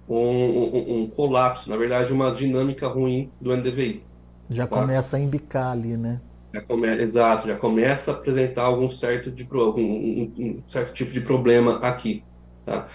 um, 0.09 0.17
um, 0.17 1.01
um, 1.01 1.07
colapso, 1.07 1.69
na 1.69 1.77
verdade, 1.77 2.11
uma 2.11 2.31
dinâmica 2.31 2.87
ruim 2.87 3.29
do 3.39 3.55
NDVI. 3.55 4.03
Já 4.49 4.65
tá? 4.65 4.81
começa 4.81 5.17
a 5.17 5.19
embicar 5.19 5.71
ali, 5.71 5.97
né? 5.97 6.19
Já 6.57 6.61
come, 6.61 6.87
exato, 6.87 7.47
já 7.47 7.55
começa 7.55 8.11
a 8.11 8.13
apresentar 8.15 8.63
algum 8.63 8.89
certo, 8.89 9.31
de, 9.31 9.47
algum, 9.51 9.81
um, 9.81 10.33
um 10.37 10.63
certo 10.67 10.93
tipo 10.93 11.11
de 11.11 11.21
problema 11.21 11.77
aqui. 11.77 12.23
Tá? 12.65 12.87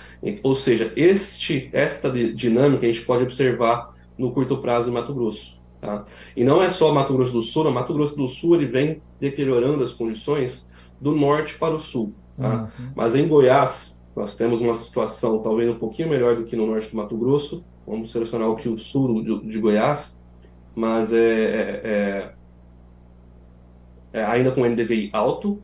Ou 0.43 0.55
seja, 0.55 0.93
este, 0.97 1.71
esta 1.73 2.11
dinâmica 2.11 2.85
a 2.85 2.91
gente 2.91 3.07
pode 3.07 3.23
observar 3.23 3.89
no 4.19 4.33
curto 4.33 4.59
prazo 4.59 4.91
em 4.91 4.93
Mato 4.93 5.15
Grosso. 5.15 5.63
Tá? 5.81 6.05
E 6.37 6.43
não 6.43 6.63
é 6.63 6.71
só 6.71 6.93
Mato 6.93 7.15
Grosso 7.15 7.33
do 7.33 7.43
Sul, 7.43 7.65
no 7.65 7.73
Mato 7.73 7.95
Grosso 7.95 8.17
do 8.17 8.27
Sul 8.27 8.57
ele 8.57 8.67
vem 8.67 9.01
deteriorando 9.21 9.85
as 9.85 9.95
condições 9.95 10.73
do 11.01 11.15
norte 11.15 11.57
para 11.57 11.75
o 11.75 11.79
sul. 11.79 12.13
Tá? 12.37 12.69
Uhum. 12.79 12.93
Mas 12.95 13.15
em 13.15 13.27
Goiás, 13.27 14.07
nós 14.15 14.37
temos 14.37 14.61
uma 14.61 14.77
situação 14.77 15.41
talvez 15.41 15.71
um 15.71 15.79
pouquinho 15.79 16.09
melhor 16.09 16.37
do 16.37 16.45
que 16.45 16.57
no 16.57 16.67
norte 16.67 16.91
do 16.91 16.97
Mato 16.97 17.17
Grosso. 17.17 17.65
Vamos 17.87 18.11
selecionar 18.11 18.49
o 18.49 18.57
que 18.57 18.69
o 18.69 18.77
sul 18.77 19.23
de, 19.23 19.49
de 19.49 19.59
Goiás, 19.59 20.23
mas 20.75 21.13
é, 21.13 21.81
é, 21.85 22.33
é, 24.13 24.25
ainda 24.25 24.53
com 24.53 24.65
NDVI 24.65 25.11
alto, 25.13 25.63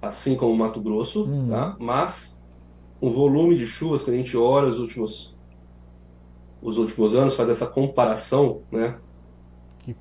assim 0.00 0.36
como 0.36 0.52
o 0.52 0.56
Mato 0.56 0.80
Grosso, 0.80 1.24
uhum. 1.24 1.46
tá? 1.46 1.76
mas 1.78 2.44
um 3.00 3.12
volume 3.12 3.56
de 3.56 3.66
chuvas 3.66 4.02
que 4.02 4.10
a 4.10 4.14
gente 4.14 4.36
olha 4.36 4.68
os 4.68 4.78
últimos 4.78 5.34
os 6.64 6.78
últimos 6.78 7.14
anos, 7.14 7.36
faz 7.36 7.50
essa 7.50 7.66
comparação, 7.66 8.62
né? 8.72 8.98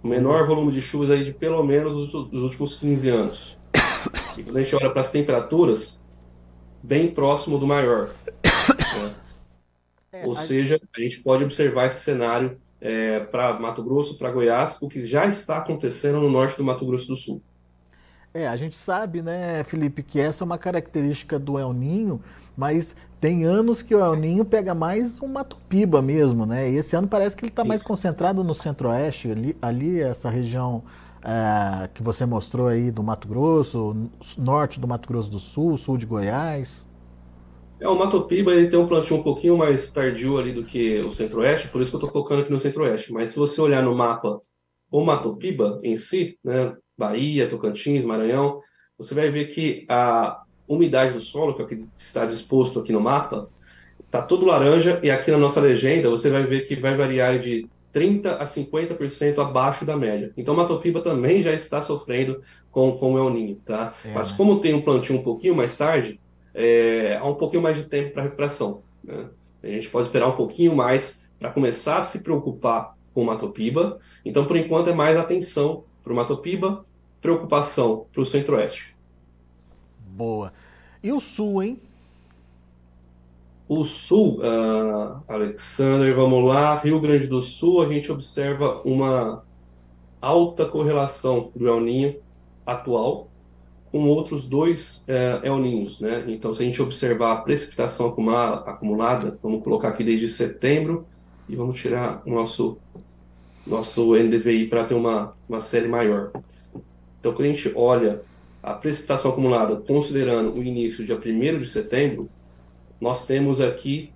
O 0.02 0.08
menor 0.08 0.48
volume 0.48 0.72
de 0.72 0.82
chuvas 0.82 1.12
aí 1.12 1.26
de 1.26 1.34
pelo 1.34 1.62
menos 1.62 1.94
os, 1.94 2.14
os 2.14 2.42
últimos 2.42 2.78
15 2.78 3.10
anos. 3.10 3.60
E 4.36 4.42
quando 4.42 4.58
a 4.58 4.64
gente 4.64 4.76
olha 4.76 4.90
para 4.90 5.02
as 5.02 5.12
temperaturas, 5.12 6.10
bem 6.82 7.12
próximo 7.12 7.60
do 7.60 7.68
maior. 7.68 8.10
Né? 8.44 9.16
É, 10.12 10.26
Ou 10.26 10.32
a... 10.32 10.36
seja, 10.36 10.82
a 10.96 11.02
gente 11.02 11.22
pode 11.22 11.44
observar 11.44 11.86
esse 11.86 12.00
cenário 12.00 12.58
é, 12.82 13.20
para 13.20 13.60
Mato 13.60 13.84
Grosso, 13.84 14.18
para 14.18 14.32
Goiás, 14.32 14.82
o 14.82 14.90
que 14.90 15.04
já 15.04 15.28
está 15.28 15.58
acontecendo 15.58 16.20
no 16.20 16.32
norte 16.32 16.58
do 16.58 16.64
Mato 16.64 16.84
Grosso 16.84 17.08
do 17.08 17.16
Sul. 17.16 17.44
É, 18.34 18.48
a 18.48 18.58
gente 18.58 18.76
sabe, 18.76 19.22
né, 19.22 19.64
Felipe, 19.64 20.02
que 20.02 20.20
essa 20.20 20.44
é 20.44 20.46
uma 20.46 20.58
característica 20.58 21.38
do 21.38 21.60
El 21.60 21.72
Ninho, 21.72 22.20
mas 22.58 22.96
tem 23.22 23.44
anos 23.44 23.84
que 23.84 23.94
o 23.94 24.00
El 24.00 24.16
Ninho 24.16 24.44
pega 24.44 24.74
mais 24.74 25.20
uma 25.20 25.44
tupiba 25.44 26.02
mesmo, 26.02 26.44
né? 26.44 26.72
E 26.72 26.78
esse 26.78 26.96
ano 26.96 27.08
parece 27.08 27.38
que 27.38 27.46
ele 27.46 27.52
está 27.52 27.64
mais 27.64 27.84
concentrado 27.84 28.44
no 28.44 28.56
centro-oeste, 28.56 29.32
ali, 29.32 29.56
ali, 29.62 30.02
essa 30.02 30.32
região 30.32 30.84
é, 31.24 31.88
que 31.94 32.02
você 32.02 32.26
mostrou 32.26 32.68
aí 32.68 32.90
do 32.90 33.04
Mato 33.04 33.28
Grosso, 33.28 33.96
norte 34.36 34.80
do 34.80 34.88
Mato 34.88 35.08
Grosso 35.08 35.30
do 35.30 35.40
Sul, 35.40 35.78
sul 35.78 35.96
de 35.96 36.08
Goiás. 36.08 36.88
É, 37.80 37.88
o 37.88 37.96
Mato 37.96 38.24
Piba 38.24 38.52
ele 38.52 38.68
tem 38.68 38.80
um 38.80 38.88
plantio 38.88 39.18
um 39.18 39.24
pouquinho 39.24 39.58
mais 39.58 39.94
tardio 39.94 40.40
ali 40.40 40.54
do 40.54 40.64
que 40.64 41.00
o 41.02 41.12
centro-oeste, 41.12 41.68
por 41.68 41.82
isso 41.82 41.92
que 41.92 42.04
eu 42.04 42.08
estou 42.08 42.24
focando 42.24 42.42
aqui 42.42 42.52
no 42.52 42.60
centro-oeste. 42.60 43.14
Mas 43.14 43.30
se 43.30 43.38
você 43.38 43.62
olhar 43.62 43.84
no 43.84 43.96
mapa 43.96 44.42
o 44.94 45.04
Mato 45.04 45.36
Piba 45.36 45.80
em 45.82 45.98
si, 45.98 46.38
né, 46.44 46.78
Bahia, 46.96 47.48
Tocantins, 47.48 48.06
Maranhão, 48.06 48.62
você 48.96 49.16
vai 49.16 49.32
ver 49.32 49.48
que 49.48 49.88
a, 49.90 50.44
umidade 50.68 51.14
do 51.14 51.20
solo, 51.20 51.56
que 51.56 51.62
é 51.64 51.66
o 51.66 51.68
que 51.68 51.90
está 51.98 52.26
disposto 52.26 52.80
aqui 52.80 52.94
no 52.94 53.02
mapa, 53.02 53.50
está 54.06 54.22
todo 54.22 54.46
laranja 54.46 55.00
e 55.04 55.10
aqui 55.10 55.32
na 55.32 55.38
nossa 55.38 55.60
legenda 55.60 56.10
você 56.12 56.30
vai 56.30 56.44
ver 56.44 56.68
que 56.68 56.76
vai 56.76 56.96
variar 56.96 57.40
de 57.40 57.68
30 57.92 58.36
a 58.36 58.46
50% 58.46 59.40
abaixo 59.40 59.84
da 59.84 59.98
média. 59.98 60.32
Então, 60.38 60.56
Matopiba 60.56 61.02
também 61.02 61.42
já 61.42 61.54
está 61.54 61.82
sofrendo 61.82 62.42
com, 62.72 62.92
com 62.98 63.14
o 63.14 63.18
El 63.18 63.30
Ninho, 63.32 63.56
tá? 63.66 63.94
É. 64.06 64.14
Mas 64.14 64.32
como 64.32 64.60
tem 64.60 64.74
um 64.74 64.82
plantio 64.82 65.16
um 65.16 65.24
pouquinho 65.24 65.56
mais 65.56 65.76
tarde, 65.76 66.20
é, 66.54 67.18
há 67.20 67.26
um 67.26 67.36
pouquinho 67.36 67.62
mais 67.62 67.78
de 67.78 67.86
tempo 67.86 68.14
para 68.14 68.24
recuperação. 68.24 68.84
Né? 69.04 69.26
A 69.64 69.68
gente 69.68 69.90
pode 69.90 70.08
esperar 70.08 70.28
um 70.28 70.36
pouquinho 70.36 70.76
mais 70.76 71.30
para 71.40 71.52
começar 71.52 71.98
a 71.98 72.04
se 72.04 72.24
preocupar 72.24 72.96
com 73.14 73.22
o 73.22 73.26
Matopiba. 73.26 74.00
Então, 74.26 74.46
por 74.46 74.56
enquanto, 74.56 74.90
é 74.90 74.94
mais 74.94 75.18
atenção 75.18 75.84
para 76.04 76.12
o 76.12 76.16
Matopiba, 76.16 76.82
preocupação 77.22 78.06
para 78.12 78.22
o 78.22 78.26
Centro-Oeste. 78.26 78.96
Boa. 80.00 80.52
E 81.02 81.12
o 81.12 81.20
Sul, 81.20 81.64
hein? 81.64 81.80
O 83.68 83.84
Sul, 83.84 84.40
uh, 84.40 85.24
Alexander, 85.28 86.16
vamos 86.16 86.46
lá. 86.46 86.76
Rio 86.78 87.00
Grande 87.00 87.28
do 87.28 87.42
Sul, 87.42 87.82
a 87.82 87.88
gente 87.88 88.12
observa 88.12 88.82
uma 88.84 89.44
alta 90.22 90.66
correlação 90.66 91.52
do 91.56 91.68
El 91.68 91.82
Ninho 91.82 92.16
atual 92.66 93.28
com 93.92 94.08
outros 94.08 94.48
dois 94.48 95.06
uh, 95.08 95.46
El 95.46 95.60
Ninhos, 95.60 96.02
né? 96.02 96.26
Então, 96.28 96.54
se 96.54 96.64
a 96.64 96.66
gente 96.66 96.82
observar 96.82 97.34
a 97.34 97.42
precipitação 97.42 98.08
acumulada, 98.08 98.70
acumulada, 98.70 99.40
vamos 99.42 99.64
colocar 99.64 99.90
aqui 99.90 100.04
desde 100.04 100.28
setembro 100.28 101.06
e 101.48 101.56
vamos 101.56 101.80
tirar 101.80 102.22
o 102.26 102.32
nosso 102.32 102.78
nosso 103.66 104.14
NDVI 104.14 104.68
para 104.68 104.84
ter 104.84 104.94
uma, 104.94 105.34
uma 105.48 105.62
série 105.62 105.88
maior. 105.88 106.32
Então, 107.20 107.32
quando 107.34 107.48
a 107.48 107.50
gente 107.50 107.72
olha 107.76 108.22
a 108.62 108.74
precipitação 108.74 109.32
acumulada, 109.32 109.78
considerando 109.78 110.54
o 110.54 110.64
início 110.64 111.06
dia 111.06 111.18
1 111.18 111.60
de 111.60 111.68
setembro, 111.68 112.30
nós 113.00 113.26
temos 113.26 113.62
aqui 113.62 114.12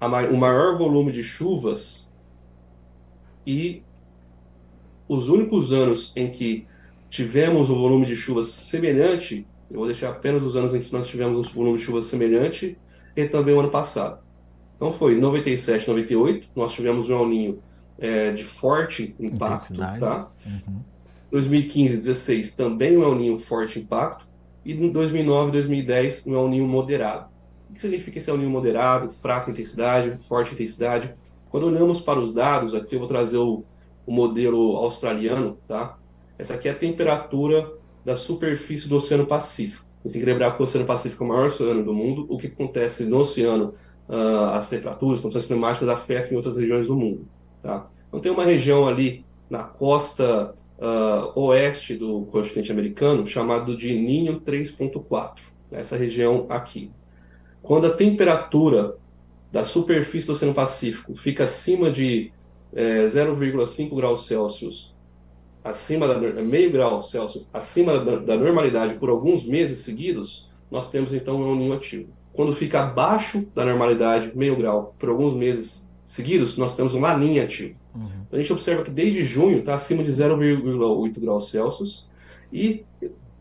a, 0.00 0.06
o 0.06 0.36
maior 0.36 0.76
volume 0.76 1.12
de 1.12 1.22
chuvas 1.22 2.12
e 3.46 3.82
os 5.08 5.28
únicos 5.28 5.72
anos 5.72 6.12
em 6.16 6.30
que 6.30 6.66
tivemos 7.08 7.70
um 7.70 7.78
volume 7.78 8.06
de 8.06 8.16
chuvas 8.16 8.48
semelhante, 8.48 9.46
eu 9.70 9.78
vou 9.78 9.86
deixar 9.86 10.10
apenas 10.10 10.42
os 10.42 10.56
anos 10.56 10.74
em 10.74 10.80
que 10.80 10.92
nós 10.92 11.06
tivemos 11.06 11.38
um 11.38 11.42
volume 11.52 11.78
de 11.78 11.84
chuvas 11.84 12.06
semelhante, 12.06 12.78
e 13.14 13.26
também 13.26 13.54
o 13.54 13.60
ano 13.60 13.70
passado. 13.70 14.20
Então 14.82 14.92
foi 14.92 15.14
97, 15.14 15.86
98, 15.86 16.48
nós 16.56 16.72
tivemos 16.72 17.08
um 17.08 17.32
El 17.32 17.58
é, 18.00 18.32
de 18.32 18.42
forte 18.42 19.14
impacto, 19.20 19.78
tá? 19.78 20.28
Uhum. 20.44 20.80
2015 21.30 21.98
16 21.98 22.56
também 22.56 22.98
um 22.98 23.04
El 23.04 23.14
Ninho 23.14 23.38
forte 23.38 23.78
impacto, 23.78 24.28
e 24.64 24.72
em 24.72 24.90
2009 24.90 25.52
2010 25.52 26.26
um 26.26 26.34
El 26.34 26.48
Ninho 26.48 26.66
moderado. 26.66 27.28
O 27.70 27.74
que 27.74 27.80
significa 27.80 28.18
esse 28.18 28.28
El 28.28 28.38
Ninho 28.38 28.50
moderado, 28.50 29.08
fraca 29.12 29.52
intensidade, 29.52 30.18
forte 30.26 30.54
intensidade? 30.54 31.14
Quando 31.48 31.68
olhamos 31.68 32.00
para 32.00 32.18
os 32.18 32.34
dados, 32.34 32.74
aqui 32.74 32.96
eu 32.96 32.98
vou 32.98 33.08
trazer 33.08 33.38
o, 33.38 33.62
o 34.04 34.12
modelo 34.12 34.74
australiano, 34.78 35.58
tá? 35.68 35.94
Essa 36.36 36.54
aqui 36.54 36.66
é 36.66 36.72
a 36.72 36.74
temperatura 36.74 37.72
da 38.04 38.16
superfície 38.16 38.88
do 38.88 38.96
Oceano 38.96 39.26
Pacífico. 39.26 39.86
A 40.04 40.08
gente 40.08 40.14
tem 40.14 40.22
que 40.22 40.28
lembrar 40.28 40.56
que 40.56 40.60
o 40.60 40.64
Oceano 40.64 40.86
Pacífico 40.88 41.22
é 41.22 41.26
o 41.26 41.28
maior 41.28 41.46
oceano 41.46 41.84
do 41.84 41.94
mundo. 41.94 42.26
O 42.28 42.36
que 42.36 42.48
acontece 42.48 43.04
no 43.04 43.18
oceano, 43.18 43.72
uh, 44.12 44.54
as 44.54 44.68
temperaturas, 44.68 45.18
as 45.18 45.22
condições 45.22 45.46
climáticas 45.46 45.88
afetam 45.88 46.32
em 46.32 46.36
outras 46.36 46.58
regiões 46.58 46.86
do 46.86 46.96
mundo. 46.96 47.26
Tá? 47.62 47.86
Então 48.08 48.20
tem 48.20 48.30
uma 48.30 48.44
região 48.44 48.86
ali 48.86 49.24
na 49.48 49.64
costa 49.64 50.54
uh, 50.78 51.40
oeste 51.40 51.94
do 51.94 52.22
continente 52.26 52.70
americano, 52.70 53.26
chamado 53.26 53.74
de 53.76 53.94
Ninho 53.98 54.40
3.4, 54.40 55.38
essa 55.70 55.96
região 55.96 56.46
aqui. 56.50 56.90
Quando 57.62 57.86
a 57.86 57.94
temperatura 57.94 58.96
da 59.50 59.64
superfície 59.64 60.26
do 60.26 60.32
Oceano 60.32 60.54
Pacífico 60.54 61.14
fica 61.14 61.44
acima 61.44 61.90
de 61.90 62.32
é, 62.74 63.06
0,5 63.06 63.94
graus 63.94 64.26
Celsius, 64.26 64.96
acima 65.62 66.08
da 66.08 66.18
meio 66.42 66.72
grau 66.72 67.02
Celsius, 67.02 67.46
acima 67.52 67.98
da, 68.00 68.16
da, 68.16 68.36
normalidade 68.36 68.94
por 68.94 69.10
alguns 69.10 69.44
meses 69.44 69.80
seguidos, 69.80 70.50
nós 70.70 70.90
temos 70.90 71.12
então 71.12 71.36
um 71.36 71.54
ninho 71.54 71.74
ativo. 71.74 72.08
Quando 72.32 72.54
fica 72.54 72.82
abaixo 72.82 73.50
da 73.54 73.64
normalidade, 73.64 74.32
meio 74.34 74.56
grau, 74.56 74.94
por 74.98 75.08
alguns 75.08 75.34
meses 75.34 75.92
seguidos, 76.04 76.56
nós 76.56 76.74
temos 76.74 76.94
um 76.94 77.00
laninha 77.00 77.44
ativo. 77.44 77.74
Uhum. 77.94 78.08
A 78.32 78.36
gente 78.36 78.52
observa 78.52 78.82
que 78.82 78.90
desde 78.90 79.24
junho 79.24 79.58
está 79.58 79.74
acima 79.74 80.02
de 80.02 80.10
0,8 80.10 81.20
graus 81.20 81.50
Celsius 81.50 82.10
e 82.52 82.84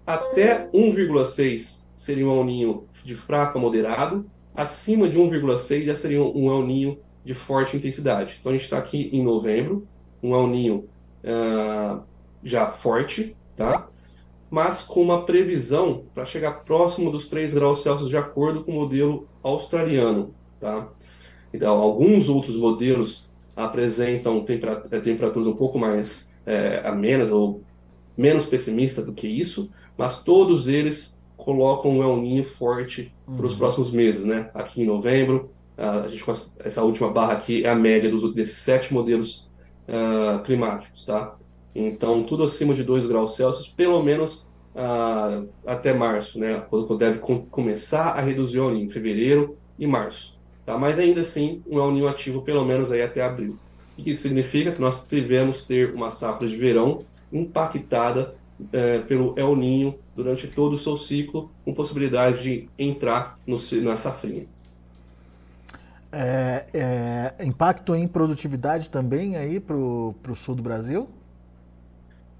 até 0.05 0.67
1,6 0.73 1.85
seria 1.95 2.27
um 2.27 2.37
El 2.37 2.43
Ninho 2.43 2.83
de 3.03 3.15
fraco 3.15 3.57
a 3.57 3.61
moderado, 3.61 4.25
acima 4.53 5.07
de 5.07 5.17
1,6 5.17 5.85
já 5.85 5.95
seria 5.95 6.21
um 6.21 6.51
El 6.51 6.65
Ninho 6.65 6.99
de 7.23 7.33
forte 7.33 7.77
intensidade. 7.77 8.37
Então 8.39 8.51
a 8.51 8.53
gente 8.53 8.63
está 8.63 8.77
aqui 8.77 9.09
em 9.13 9.23
novembro, 9.23 9.87
um 10.21 10.35
El 10.35 10.47
Ninho 10.47 10.89
uh, 11.23 12.01
já 12.43 12.67
forte, 12.67 13.35
tá? 13.55 13.87
Mas 14.51 14.83
com 14.83 15.01
uma 15.01 15.25
previsão 15.25 16.03
para 16.13 16.25
chegar 16.25 16.65
próximo 16.65 17.09
dos 17.09 17.29
3 17.29 17.53
graus 17.53 17.81
Celsius 17.81 18.09
de 18.09 18.17
acordo 18.17 18.65
com 18.65 18.73
o 18.73 18.75
modelo 18.75 19.25
australiano. 19.41 20.35
Tá? 20.59 20.89
Então, 21.53 21.81
alguns 21.81 22.27
outros 22.27 22.57
modelos 22.57 23.31
apresentam 23.55 24.45
eh, 24.91 24.99
temperaturas 24.99 25.47
um 25.47 25.55
pouco 25.55 25.79
mais 25.79 26.33
é, 26.45 26.81
amenas 26.85 27.31
ou 27.31 27.61
menos 28.17 28.45
pessimistas 28.45 29.05
do 29.05 29.13
que 29.13 29.27
isso, 29.27 29.71
mas 29.97 30.21
todos 30.21 30.67
eles 30.67 31.21
colocam 31.37 31.91
um 31.91 32.03
El 32.03 32.17
Ninho 32.17 32.45
forte 32.45 33.15
uhum. 33.25 33.35
para 33.35 33.45
os 33.45 33.55
próximos 33.55 33.91
meses. 33.91 34.25
Né? 34.25 34.49
Aqui 34.53 34.83
em 34.83 34.85
novembro, 34.85 35.49
a 35.77 36.07
gente, 36.07 36.23
essa 36.59 36.83
última 36.83 37.09
barra 37.09 37.33
aqui 37.33 37.65
é 37.65 37.69
a 37.69 37.75
média 37.75 38.09
dos, 38.09 38.33
desses 38.33 38.57
sete 38.57 38.93
modelos 38.93 39.49
uh, 39.87 40.43
climáticos. 40.43 41.05
Tá? 41.05 41.35
Então, 41.73 42.23
tudo 42.23 42.43
acima 42.43 42.73
de 42.73 42.83
2 42.83 43.07
graus 43.07 43.35
Celsius, 43.35 43.69
pelo 43.69 44.03
menos 44.03 44.49
uh, 44.75 45.47
até 45.65 45.93
março, 45.93 46.39
né? 46.39 46.63
quando 46.69 46.97
deve 46.97 47.19
com, 47.19 47.45
começar 47.45 48.11
a 48.11 48.21
reduzir 48.21 48.59
o 48.59 48.69
El 48.69 48.77
em 48.77 48.89
fevereiro 48.89 49.57
e 49.79 49.87
março. 49.87 50.39
Tá? 50.65 50.77
Mas 50.77 50.99
ainda 50.99 51.21
assim, 51.21 51.61
um 51.67 51.79
El 51.79 51.91
Ninho 51.91 52.07
ativo 52.07 52.41
pelo 52.41 52.65
menos 52.65 52.91
aí 52.91 53.01
até 53.01 53.21
abril. 53.21 53.57
O 53.97 54.03
que 54.03 54.11
isso 54.11 54.23
significa? 54.23 54.71
Que 54.71 54.81
nós 54.81 55.05
devemos 55.05 55.63
ter 55.63 55.93
uma 55.93 56.11
safra 56.11 56.47
de 56.47 56.55
verão 56.55 57.03
impactada 57.31 58.35
uh, 58.59 59.05
pelo 59.05 59.33
El 59.37 59.55
Ninho 59.55 59.95
durante 60.15 60.47
todo 60.47 60.73
o 60.73 60.77
seu 60.77 60.97
ciclo, 60.97 61.49
com 61.63 61.73
possibilidade 61.73 62.43
de 62.43 62.69
entrar 62.77 63.39
no, 63.47 63.57
na 63.81 63.97
safrinha. 63.97 64.45
É, 66.13 66.65
é, 66.73 67.45
impacto 67.45 67.95
em 67.95 68.05
produtividade 68.05 68.89
também 68.89 69.37
aí 69.37 69.61
para 69.61 69.77
o 69.77 70.35
sul 70.35 70.55
do 70.55 70.61
Brasil? 70.61 71.07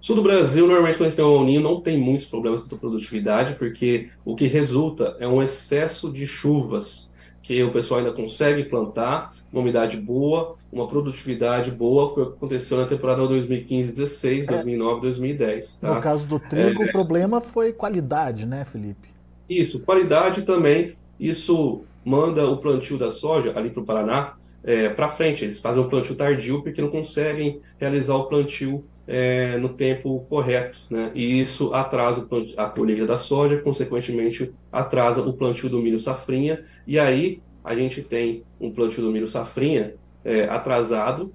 Sul 0.02 0.16
do 0.16 0.24
Brasil, 0.24 0.66
normalmente, 0.66 0.98
quando 0.98 1.08
a 1.08 1.10
gente 1.12 1.18
tem 1.18 1.26
um 1.26 1.44
ninho, 1.44 1.62
não 1.62 1.80
tem 1.80 1.96
muitos 1.96 2.26
problemas 2.26 2.64
com 2.64 2.76
produtividade, 2.76 3.54
porque 3.54 4.10
o 4.26 4.36
que 4.36 4.48
resulta 4.48 5.16
é 5.20 5.28
um 5.28 5.44
excesso 5.44 6.12
de 6.12 6.26
chuvas, 6.26 7.16
que 7.44 7.64
o 7.64 7.72
pessoal 7.72 8.00
ainda 8.00 8.12
consegue 8.12 8.64
plantar, 8.64 9.32
uma 9.54 9.62
umidade 9.62 9.98
boa, 9.98 10.56
uma 10.72 10.88
produtividade 10.88 11.70
boa, 11.70 12.10
foi 12.10 12.24
o 12.24 12.26
que 12.28 12.38
aconteceu 12.38 12.78
na 12.78 12.88
temporada 12.88 13.22
2015-16, 13.24 14.52
é. 14.52 14.64
2009-2010. 14.64 15.82
Tá? 15.82 15.94
No 15.94 16.02
caso 16.02 16.26
do 16.26 16.40
trigo, 16.40 16.82
é... 16.82 16.86
o 16.88 16.92
problema 16.92 17.40
foi 17.40 17.72
qualidade, 17.72 18.46
né, 18.48 18.66
Felipe? 18.66 19.10
Isso, 19.48 19.84
qualidade 19.84 20.42
também. 20.42 20.96
Isso 21.20 21.82
manda 22.04 22.50
o 22.50 22.58
plantio 22.58 22.98
da 22.98 23.12
soja 23.12 23.54
ali 23.56 23.70
para 23.70 23.84
o 23.84 23.86
Paraná 23.86 24.34
é, 24.64 24.90
para 24.90 25.10
frente. 25.10 25.44
Eles 25.44 25.60
fazem 25.60 25.84
o 25.84 25.88
plantio 25.88 26.16
tardio 26.16 26.64
porque 26.64 26.82
não 26.82 26.90
conseguem 26.90 27.60
realizar 27.80 28.16
o 28.16 28.26
plantio 28.26 28.84
é, 29.12 29.58
no 29.58 29.68
tempo 29.68 30.22
correto, 30.30 30.80
né? 30.90 31.12
E 31.14 31.42
isso 31.42 31.74
atrasa 31.74 32.26
a 32.56 32.66
colheita 32.68 33.06
da 33.06 33.18
soja, 33.18 33.58
consequentemente 33.58 34.54
atrasa 34.72 35.22
o 35.22 35.34
plantio 35.34 35.70
do 35.70 35.80
milho 35.80 36.00
safrinha. 36.00 36.64
E 36.88 36.98
aí 36.98 37.42
a 37.62 37.76
gente 37.76 38.02
tem 38.02 38.42
um 38.60 38.72
plantio 38.72 39.04
do 39.04 39.12
milho 39.12 39.28
safrinha 39.28 39.96
é, 40.24 40.46
atrasado. 40.46 41.34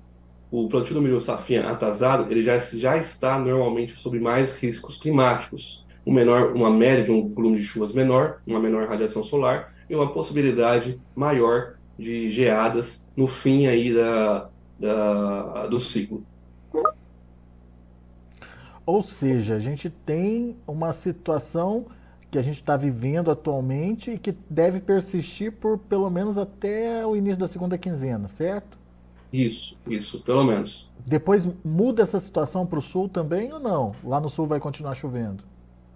O 0.50 0.66
plantio 0.68 0.94
do 0.94 1.02
milho 1.02 1.20
safrinha 1.20 1.68
atrasado, 1.68 2.32
ele 2.32 2.42
já, 2.42 2.56
já 2.56 2.96
está 2.96 3.38
normalmente 3.38 3.92
sobre 3.92 4.20
mais 4.20 4.56
riscos 4.56 4.96
climáticos. 4.96 5.86
Um 6.06 6.14
menor, 6.14 6.54
uma 6.54 6.70
média 6.70 7.04
de 7.04 7.10
um 7.10 7.28
volume 7.28 7.58
de 7.58 7.64
chuvas 7.64 7.92
menor, 7.92 8.40
uma 8.46 8.58
menor 8.58 8.88
radiação 8.88 9.22
solar 9.22 9.74
e 9.90 9.94
uma 9.94 10.14
possibilidade 10.14 10.98
maior 11.14 11.74
de 11.98 12.30
geadas 12.30 13.12
no 13.14 13.26
fim 13.26 13.66
aí 13.66 13.92
da, 13.92 14.48
da 14.80 15.66
do 15.66 15.78
ciclo. 15.78 16.24
Ou 18.86 19.02
seja, 19.02 19.56
a 19.56 19.58
gente 19.58 19.90
tem 19.90 20.56
uma 20.66 20.92
situação 20.92 21.86
que 22.30 22.38
a 22.38 22.42
gente 22.42 22.60
está 22.60 22.76
vivendo 22.76 23.30
atualmente 23.30 24.12
e 24.12 24.18
que 24.18 24.32
deve 24.48 24.80
persistir 24.80 25.52
por 25.52 25.76
pelo 25.76 26.08
menos 26.08 26.38
até 26.38 27.04
o 27.04 27.16
início 27.16 27.38
da 27.38 27.48
segunda 27.48 27.76
quinzena, 27.76 28.28
certo? 28.28 28.78
Isso, 29.32 29.80
isso, 29.88 30.22
pelo 30.22 30.44
menos. 30.44 30.92
Depois 31.04 31.48
muda 31.64 32.02
essa 32.02 32.20
situação 32.20 32.64
para 32.64 32.78
o 32.78 32.82
sul 32.82 33.08
também 33.08 33.52
ou 33.52 33.58
não? 33.58 33.94
Lá 34.04 34.20
no 34.20 34.30
sul 34.30 34.46
vai 34.46 34.60
continuar 34.60 34.94
chovendo? 34.94 35.42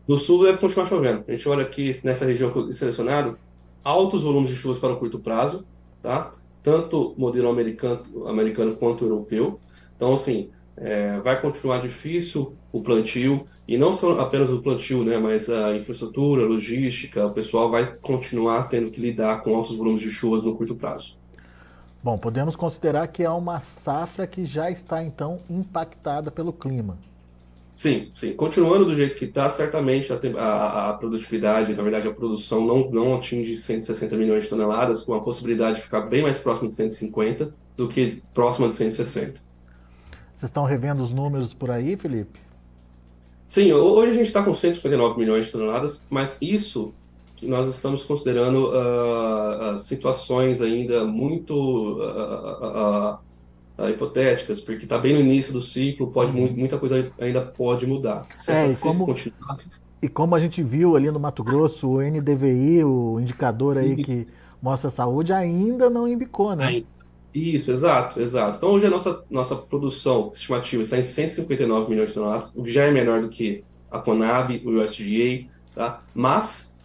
No 0.07 0.17
sul 0.17 0.45
deve 0.45 0.59
continuar 0.59 0.87
chovendo. 0.87 1.25
A 1.29 1.33
gente 1.33 1.49
olha 1.49 1.63
aqui 1.63 2.01
nessa 2.03 2.25
região 2.25 2.53
que 2.53 2.59
eu 2.59 2.73
selecionado, 2.73 3.39
altos 3.85 4.25
volumes 4.25 4.51
de 4.51 4.57
chuvas 4.57 4.79
para 4.79 4.93
o 4.93 4.99
curto 4.99 5.21
prazo, 5.21 5.67
tá? 6.03 6.33
Tanto 6.63 7.15
modelo 7.17 7.49
americano, 7.49 8.27
americano 8.27 8.77
quanto 8.77 9.05
europeu. 9.05 9.61
Então, 9.97 10.15
assim, 10.15 10.51
é, 10.77 11.19
vai 11.21 11.41
continuar 11.41 11.81
difícil 11.81 12.57
o 12.73 12.81
plantio, 12.81 13.47
e 13.67 13.77
não 13.77 13.93
só 13.93 14.21
apenas 14.21 14.51
o 14.51 14.63
plantio, 14.63 15.05
né, 15.05 15.19
mas 15.19 15.51
a 15.51 15.77
infraestrutura, 15.77 16.45
a 16.45 16.47
logística, 16.47 17.27
o 17.27 17.33
pessoal 17.33 17.71
vai 17.71 17.97
continuar 17.97 18.69
tendo 18.69 18.91
que 18.91 19.01
lidar 19.01 19.43
com 19.43 19.55
altos 19.55 19.77
volumes 19.77 20.01
de 20.01 20.11
chuvas 20.11 20.45
no 20.45 20.57
curto 20.57 20.77
prazo. 20.77 21.19
Bom, 22.03 22.17
podemos 22.17 22.57
considerar 22.57 23.09
que 23.09 23.23
é 23.23 23.31
uma 23.31 23.61
safra 23.61 24.27
que 24.27 24.47
já 24.47 24.71
está 24.71 25.03
então 25.03 25.41
impactada 25.51 26.31
pelo 26.31 26.53
clima. 26.53 26.97
Sim, 27.75 28.11
sim. 28.15 28.33
Continuando 28.35 28.85
do 28.85 28.95
jeito 28.95 29.17
que 29.17 29.25
está, 29.25 29.49
certamente 29.49 30.13
a, 30.13 30.17
a, 30.39 30.91
a, 30.91 30.93
produtividade, 30.95 31.75
na 31.75 31.83
verdade 31.83 32.09
a 32.09 32.13
produção 32.13 32.67
não, 32.67 32.91
não 32.91 33.15
atinge 33.15 33.57
160 33.57 34.17
milhões 34.17 34.45
de 34.45 34.51
toneladas, 34.51 35.03
com 35.03 35.15
a 35.15 35.21
possibilidade 35.21 35.77
de 35.77 35.83
ficar 35.83 36.03
bem 36.03 36.23
mais 36.23 36.39
próximo 36.39 36.69
de 36.69 36.77
150 36.77 37.55
do 37.77 37.89
que 37.89 38.23
próxima 38.35 38.69
de 38.69 38.77
160. 38.77 39.41
Vocês 40.35 40.49
estão 40.51 40.65
revendo 40.65 41.03
os 41.03 41.11
números 41.11 41.53
por 41.53 41.71
aí, 41.71 41.97
Felipe? 41.97 42.41
Sim, 43.51 43.73
hoje 43.73 44.13
a 44.13 44.15
gente 44.15 44.29
está 44.29 44.45
com 44.45 44.55
159 44.55 45.19
milhões 45.19 45.47
de 45.47 45.51
toneladas, 45.51 46.07
mas 46.09 46.39
isso 46.41 46.95
que 47.35 47.49
nós 47.49 47.69
estamos 47.69 48.05
considerando 48.05 48.69
uh, 48.69 49.75
uh, 49.75 49.79
situações 49.81 50.63
ainda 50.63 51.05
muito 51.05 51.99
uh, 51.99 53.19
hipotéticas, 53.89 54.61
porque 54.61 54.85
está 54.85 54.99
bem 54.99 55.15
no 55.15 55.21
início 55.21 55.53
do 55.53 55.61
ciclo, 55.61 56.13
pode 56.13 56.31
muita 56.31 56.79
coisa 56.79 57.11
ainda 57.19 57.41
pode 57.41 57.89
mudar. 57.89 58.25
Se 58.37 58.53
é, 58.53 58.71
e 58.71 58.77
como, 58.77 59.05
continuar... 59.05 59.57
e 60.01 60.09
como 60.09 60.37
a 60.37 60.39
gente 60.39 60.63
viu 60.63 60.95
ali 60.95 61.11
no 61.11 61.19
Mato 61.19 61.43
Grosso, 61.43 61.89
o 61.89 62.01
NDVI, 62.01 62.85
o 62.85 63.19
indicador 63.19 63.79
aí 63.79 63.97
que 63.97 64.29
mostra 64.63 64.87
a 64.87 64.93
saúde, 64.93 65.33
ainda 65.33 65.91
não 65.91 66.07
embicou, 66.07 66.55
né? 66.55 66.67
Ainda 66.69 67.00
isso, 67.35 67.71
exato, 67.71 68.21
exato. 68.21 68.59
Então 68.59 68.71
hoje 68.71 68.87
a 68.87 68.91
nossa, 68.91 69.25
nossa 69.31 69.57
produção 69.57 70.33
estimativa 70.35 70.83
está 70.83 70.99
em 70.99 71.03
159 71.03 71.89
milhões 71.89 72.09
de 72.09 72.15
toneladas, 72.15 72.57
o 72.57 72.63
que 72.63 72.71
já 72.71 72.85
é 72.85 72.91
menor 72.91 73.21
do 73.23 73.29
que 73.29 73.65
a 73.91 73.99
Conab, 73.99 74.63
o 74.65 74.81
USDA, 74.81 75.49
tá? 75.75 76.03
mas 76.15 76.79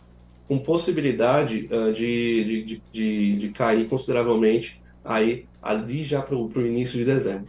com 0.48 0.60
possibilidade 0.60 1.70
uh, 1.72 1.92
de, 1.92 2.64
de, 2.64 2.82
de, 2.92 3.36
de, 3.38 3.50
cair 3.50 3.88
consideravelmente 3.88 4.82
aí 5.04 5.46
ali 5.62 6.04
já 6.04 6.22
para 6.22 6.36
o 6.36 6.66
início 6.66 6.98
de 7.00 7.06
dezembro. 7.06 7.48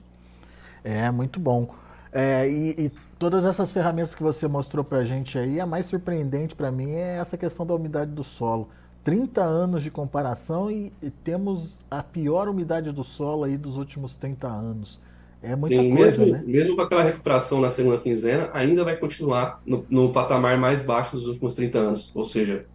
É, 0.83 1.11
muito 1.11 1.39
bom. 1.39 1.75
É, 2.11 2.49
e, 2.49 2.87
e, 2.87 2.93
todas 3.19 3.45
essas 3.45 3.71
ferramentas 3.71 4.15
que 4.15 4.23
você 4.23 4.49
mostrou 4.49 4.83
para 4.83 4.99
a 4.99 5.05
gente 5.05 5.39
aí, 5.39 5.61
a 5.61 5.67
mais 5.67 5.87
surpreendente 5.87 6.55
para 6.55 6.71
mim 6.71 6.93
é 6.93 7.19
essa 7.19 7.37
questão 7.37 7.67
da 7.67 7.75
umidade 7.75 8.11
do 8.13 8.25
solo. 8.25 8.71
30 9.07 9.41
anos 9.41 9.85
de 9.85 9.91
comparação 9.91 10.69
e, 10.69 10.93
e, 11.01 11.11
temos 11.11 11.79
a 11.89 12.03
pior 12.03 12.49
umidade 12.49 12.91
do 12.91 13.05
solo 13.05 13.45
aí 13.45 13.57
dos 13.57 13.77
últimos 13.77 14.17
30 14.17 14.49
anos. 14.49 15.01
É 15.41 15.55
muita 15.55 15.77
Sim, 15.77 15.95
coisa, 15.95 16.25
mesmo, 16.25 16.33
né? 16.33 16.43
mesmo 16.45 16.75
com 16.75 16.83
aquela 16.83 17.05
recuperação 17.05 17.61
na 17.61 17.71
segunda 17.71 17.99
quinzena, 17.99 18.51
ainda 18.53 18.83
vai 18.83 18.97
continuar 18.97 19.63
no, 19.65 19.87
no, 19.89 20.13
patamar 20.13 20.59
mais 20.59 20.83
baixo 20.83 21.15
dos 21.15 21.29
últimos 21.29 21.55
30 21.55 21.79
anos. 21.79 22.17
Ou 22.17 22.25
seja, 22.25 22.67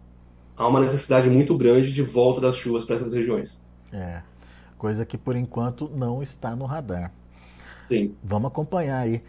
há 0.56 0.66
uma 0.66 0.80
necessidade 0.80 1.28
muito 1.28 1.54
grande 1.54 1.92
de 1.92 2.02
volta 2.02 2.40
das 2.40 2.56
chuvas 2.56 2.86
para 2.86 2.96
essas 2.96 3.12
regiões. 3.12 3.70
É, 3.92 4.22
coisa 4.78 5.04
que 5.04 5.18
por 5.18 5.36
enquanto 5.36 5.90
não 5.94 6.22
está 6.22 6.56
no 6.56 6.64
radar. 6.64 7.12
Sim. 7.84 8.14
Vamos 8.24 8.48
acompanhar 8.48 9.00
aí. 9.00 9.22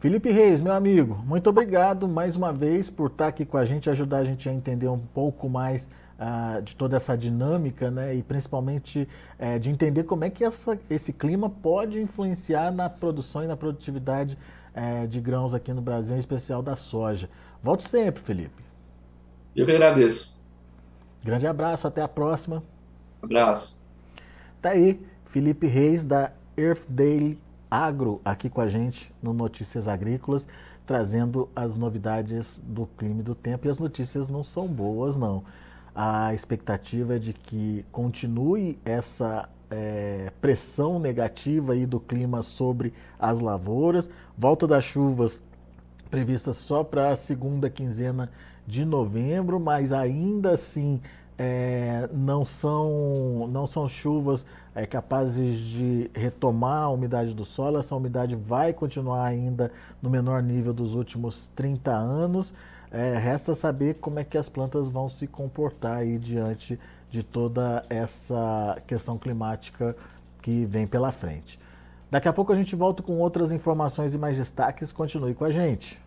Felipe 0.00 0.32
Reis, 0.32 0.60
meu 0.60 0.72
amigo, 0.72 1.22
muito 1.24 1.48
obrigado 1.50 2.08
mais 2.08 2.34
uma 2.34 2.52
vez 2.52 2.90
por 2.90 3.10
estar 3.10 3.28
aqui 3.28 3.44
com 3.44 3.58
a 3.58 3.64
gente, 3.64 3.88
ajudar 3.88 4.18
a 4.18 4.24
gente 4.24 4.48
a 4.48 4.52
entender 4.52 4.88
um 4.88 4.98
pouco 4.98 5.48
mais 5.48 5.88
uh, 6.18 6.60
de 6.62 6.74
toda 6.74 6.96
essa 6.96 7.16
dinâmica, 7.16 7.90
né, 7.90 8.14
e 8.14 8.22
principalmente 8.22 9.08
uh, 9.38 9.58
de 9.58 9.70
entender 9.70 10.04
como 10.04 10.24
é 10.24 10.30
que 10.30 10.44
essa, 10.44 10.78
esse 10.90 11.12
clima 11.12 11.48
pode 11.48 12.00
influenciar 12.00 12.70
na 12.72 12.90
produção 12.90 13.44
e 13.44 13.46
na 13.46 13.56
produtividade 13.56 14.36
uh, 14.74 15.06
de 15.06 15.20
grãos 15.20 15.54
aqui 15.54 15.72
no 15.72 15.80
Brasil, 15.80 16.16
em 16.16 16.18
especial 16.18 16.62
da 16.62 16.76
soja. 16.76 17.30
Volte 17.62 17.88
sempre, 17.88 18.22
Felipe. 18.22 18.62
Eu 19.54 19.66
que 19.66 19.72
agradeço. 19.72 20.40
Grande 21.24 21.46
abraço, 21.46 21.86
até 21.86 22.02
a 22.02 22.08
próxima. 22.08 22.62
Abraço. 23.22 23.82
Tá 24.62 24.70
aí, 24.70 25.00
Felipe 25.26 25.66
Reis, 25.66 26.04
da 26.04 26.32
Earth 26.56 26.84
Daily 26.88 27.38
Agro 27.70 28.20
aqui 28.24 28.48
com 28.48 28.60
a 28.60 28.68
gente 28.68 29.12
no 29.22 29.32
Notícias 29.32 29.86
Agrícolas, 29.88 30.48
trazendo 30.86 31.48
as 31.54 31.76
novidades 31.76 32.62
do 32.64 32.86
clima 32.86 33.20
e 33.20 33.22
do 33.22 33.34
tempo. 33.34 33.66
E 33.66 33.70
as 33.70 33.78
notícias 33.78 34.30
não 34.30 34.42
são 34.42 34.66
boas, 34.66 35.16
não. 35.16 35.44
A 36.00 36.32
expectativa 36.32 37.16
é 37.16 37.18
de 37.18 37.32
que 37.32 37.84
continue 37.90 38.78
essa 38.84 39.48
é, 39.68 40.30
pressão 40.40 41.00
negativa 41.00 41.72
aí 41.72 41.84
do 41.84 41.98
clima 41.98 42.40
sobre 42.40 42.94
as 43.18 43.40
lavouras. 43.40 44.08
Volta 44.36 44.64
das 44.64 44.84
chuvas 44.84 45.42
prevista 46.08 46.52
só 46.52 46.84
para 46.84 47.10
a 47.10 47.16
segunda 47.16 47.68
quinzena 47.68 48.30
de 48.64 48.84
novembro, 48.84 49.58
mas 49.58 49.92
ainda 49.92 50.52
assim 50.52 51.00
é, 51.36 52.08
não, 52.12 52.44
são, 52.44 53.48
não 53.50 53.66
são 53.66 53.88
chuvas 53.88 54.46
é, 54.76 54.86
capazes 54.86 55.58
de 55.58 56.12
retomar 56.14 56.84
a 56.84 56.90
umidade 56.90 57.34
do 57.34 57.44
solo. 57.44 57.76
Essa 57.76 57.96
umidade 57.96 58.36
vai 58.36 58.72
continuar 58.72 59.24
ainda 59.24 59.72
no 60.00 60.08
menor 60.08 60.44
nível 60.44 60.72
dos 60.72 60.94
últimos 60.94 61.50
30 61.56 61.90
anos. 61.90 62.54
É, 62.90 63.18
resta 63.18 63.54
saber 63.54 63.94
como 63.94 64.18
é 64.18 64.24
que 64.24 64.38
as 64.38 64.48
plantas 64.48 64.88
vão 64.88 65.08
se 65.08 65.26
comportar 65.26 65.98
aí 65.98 66.18
diante 66.18 66.78
de 67.10 67.22
toda 67.22 67.84
essa 67.88 68.80
questão 68.86 69.18
climática 69.18 69.96
que 70.40 70.64
vem 70.64 70.86
pela 70.86 71.12
frente. 71.12 71.58
Daqui 72.10 72.28
a 72.28 72.32
pouco 72.32 72.52
a 72.52 72.56
gente 72.56 72.74
volta 72.74 73.02
com 73.02 73.18
outras 73.18 73.50
informações 73.50 74.14
e 74.14 74.18
mais 74.18 74.36
destaques. 74.36 74.92
Continue 74.92 75.34
com 75.34 75.44
a 75.44 75.50
gente. 75.50 76.00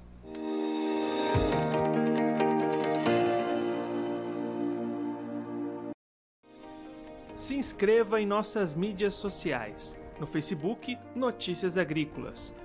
Se 7.36 7.56
inscreva 7.56 8.20
em 8.20 8.26
nossas 8.26 8.74
mídias 8.74 9.14
sociais. 9.14 9.98
No 10.20 10.26
Facebook, 10.26 10.98
Notícias 11.16 11.78
Agrícolas. 11.78 12.56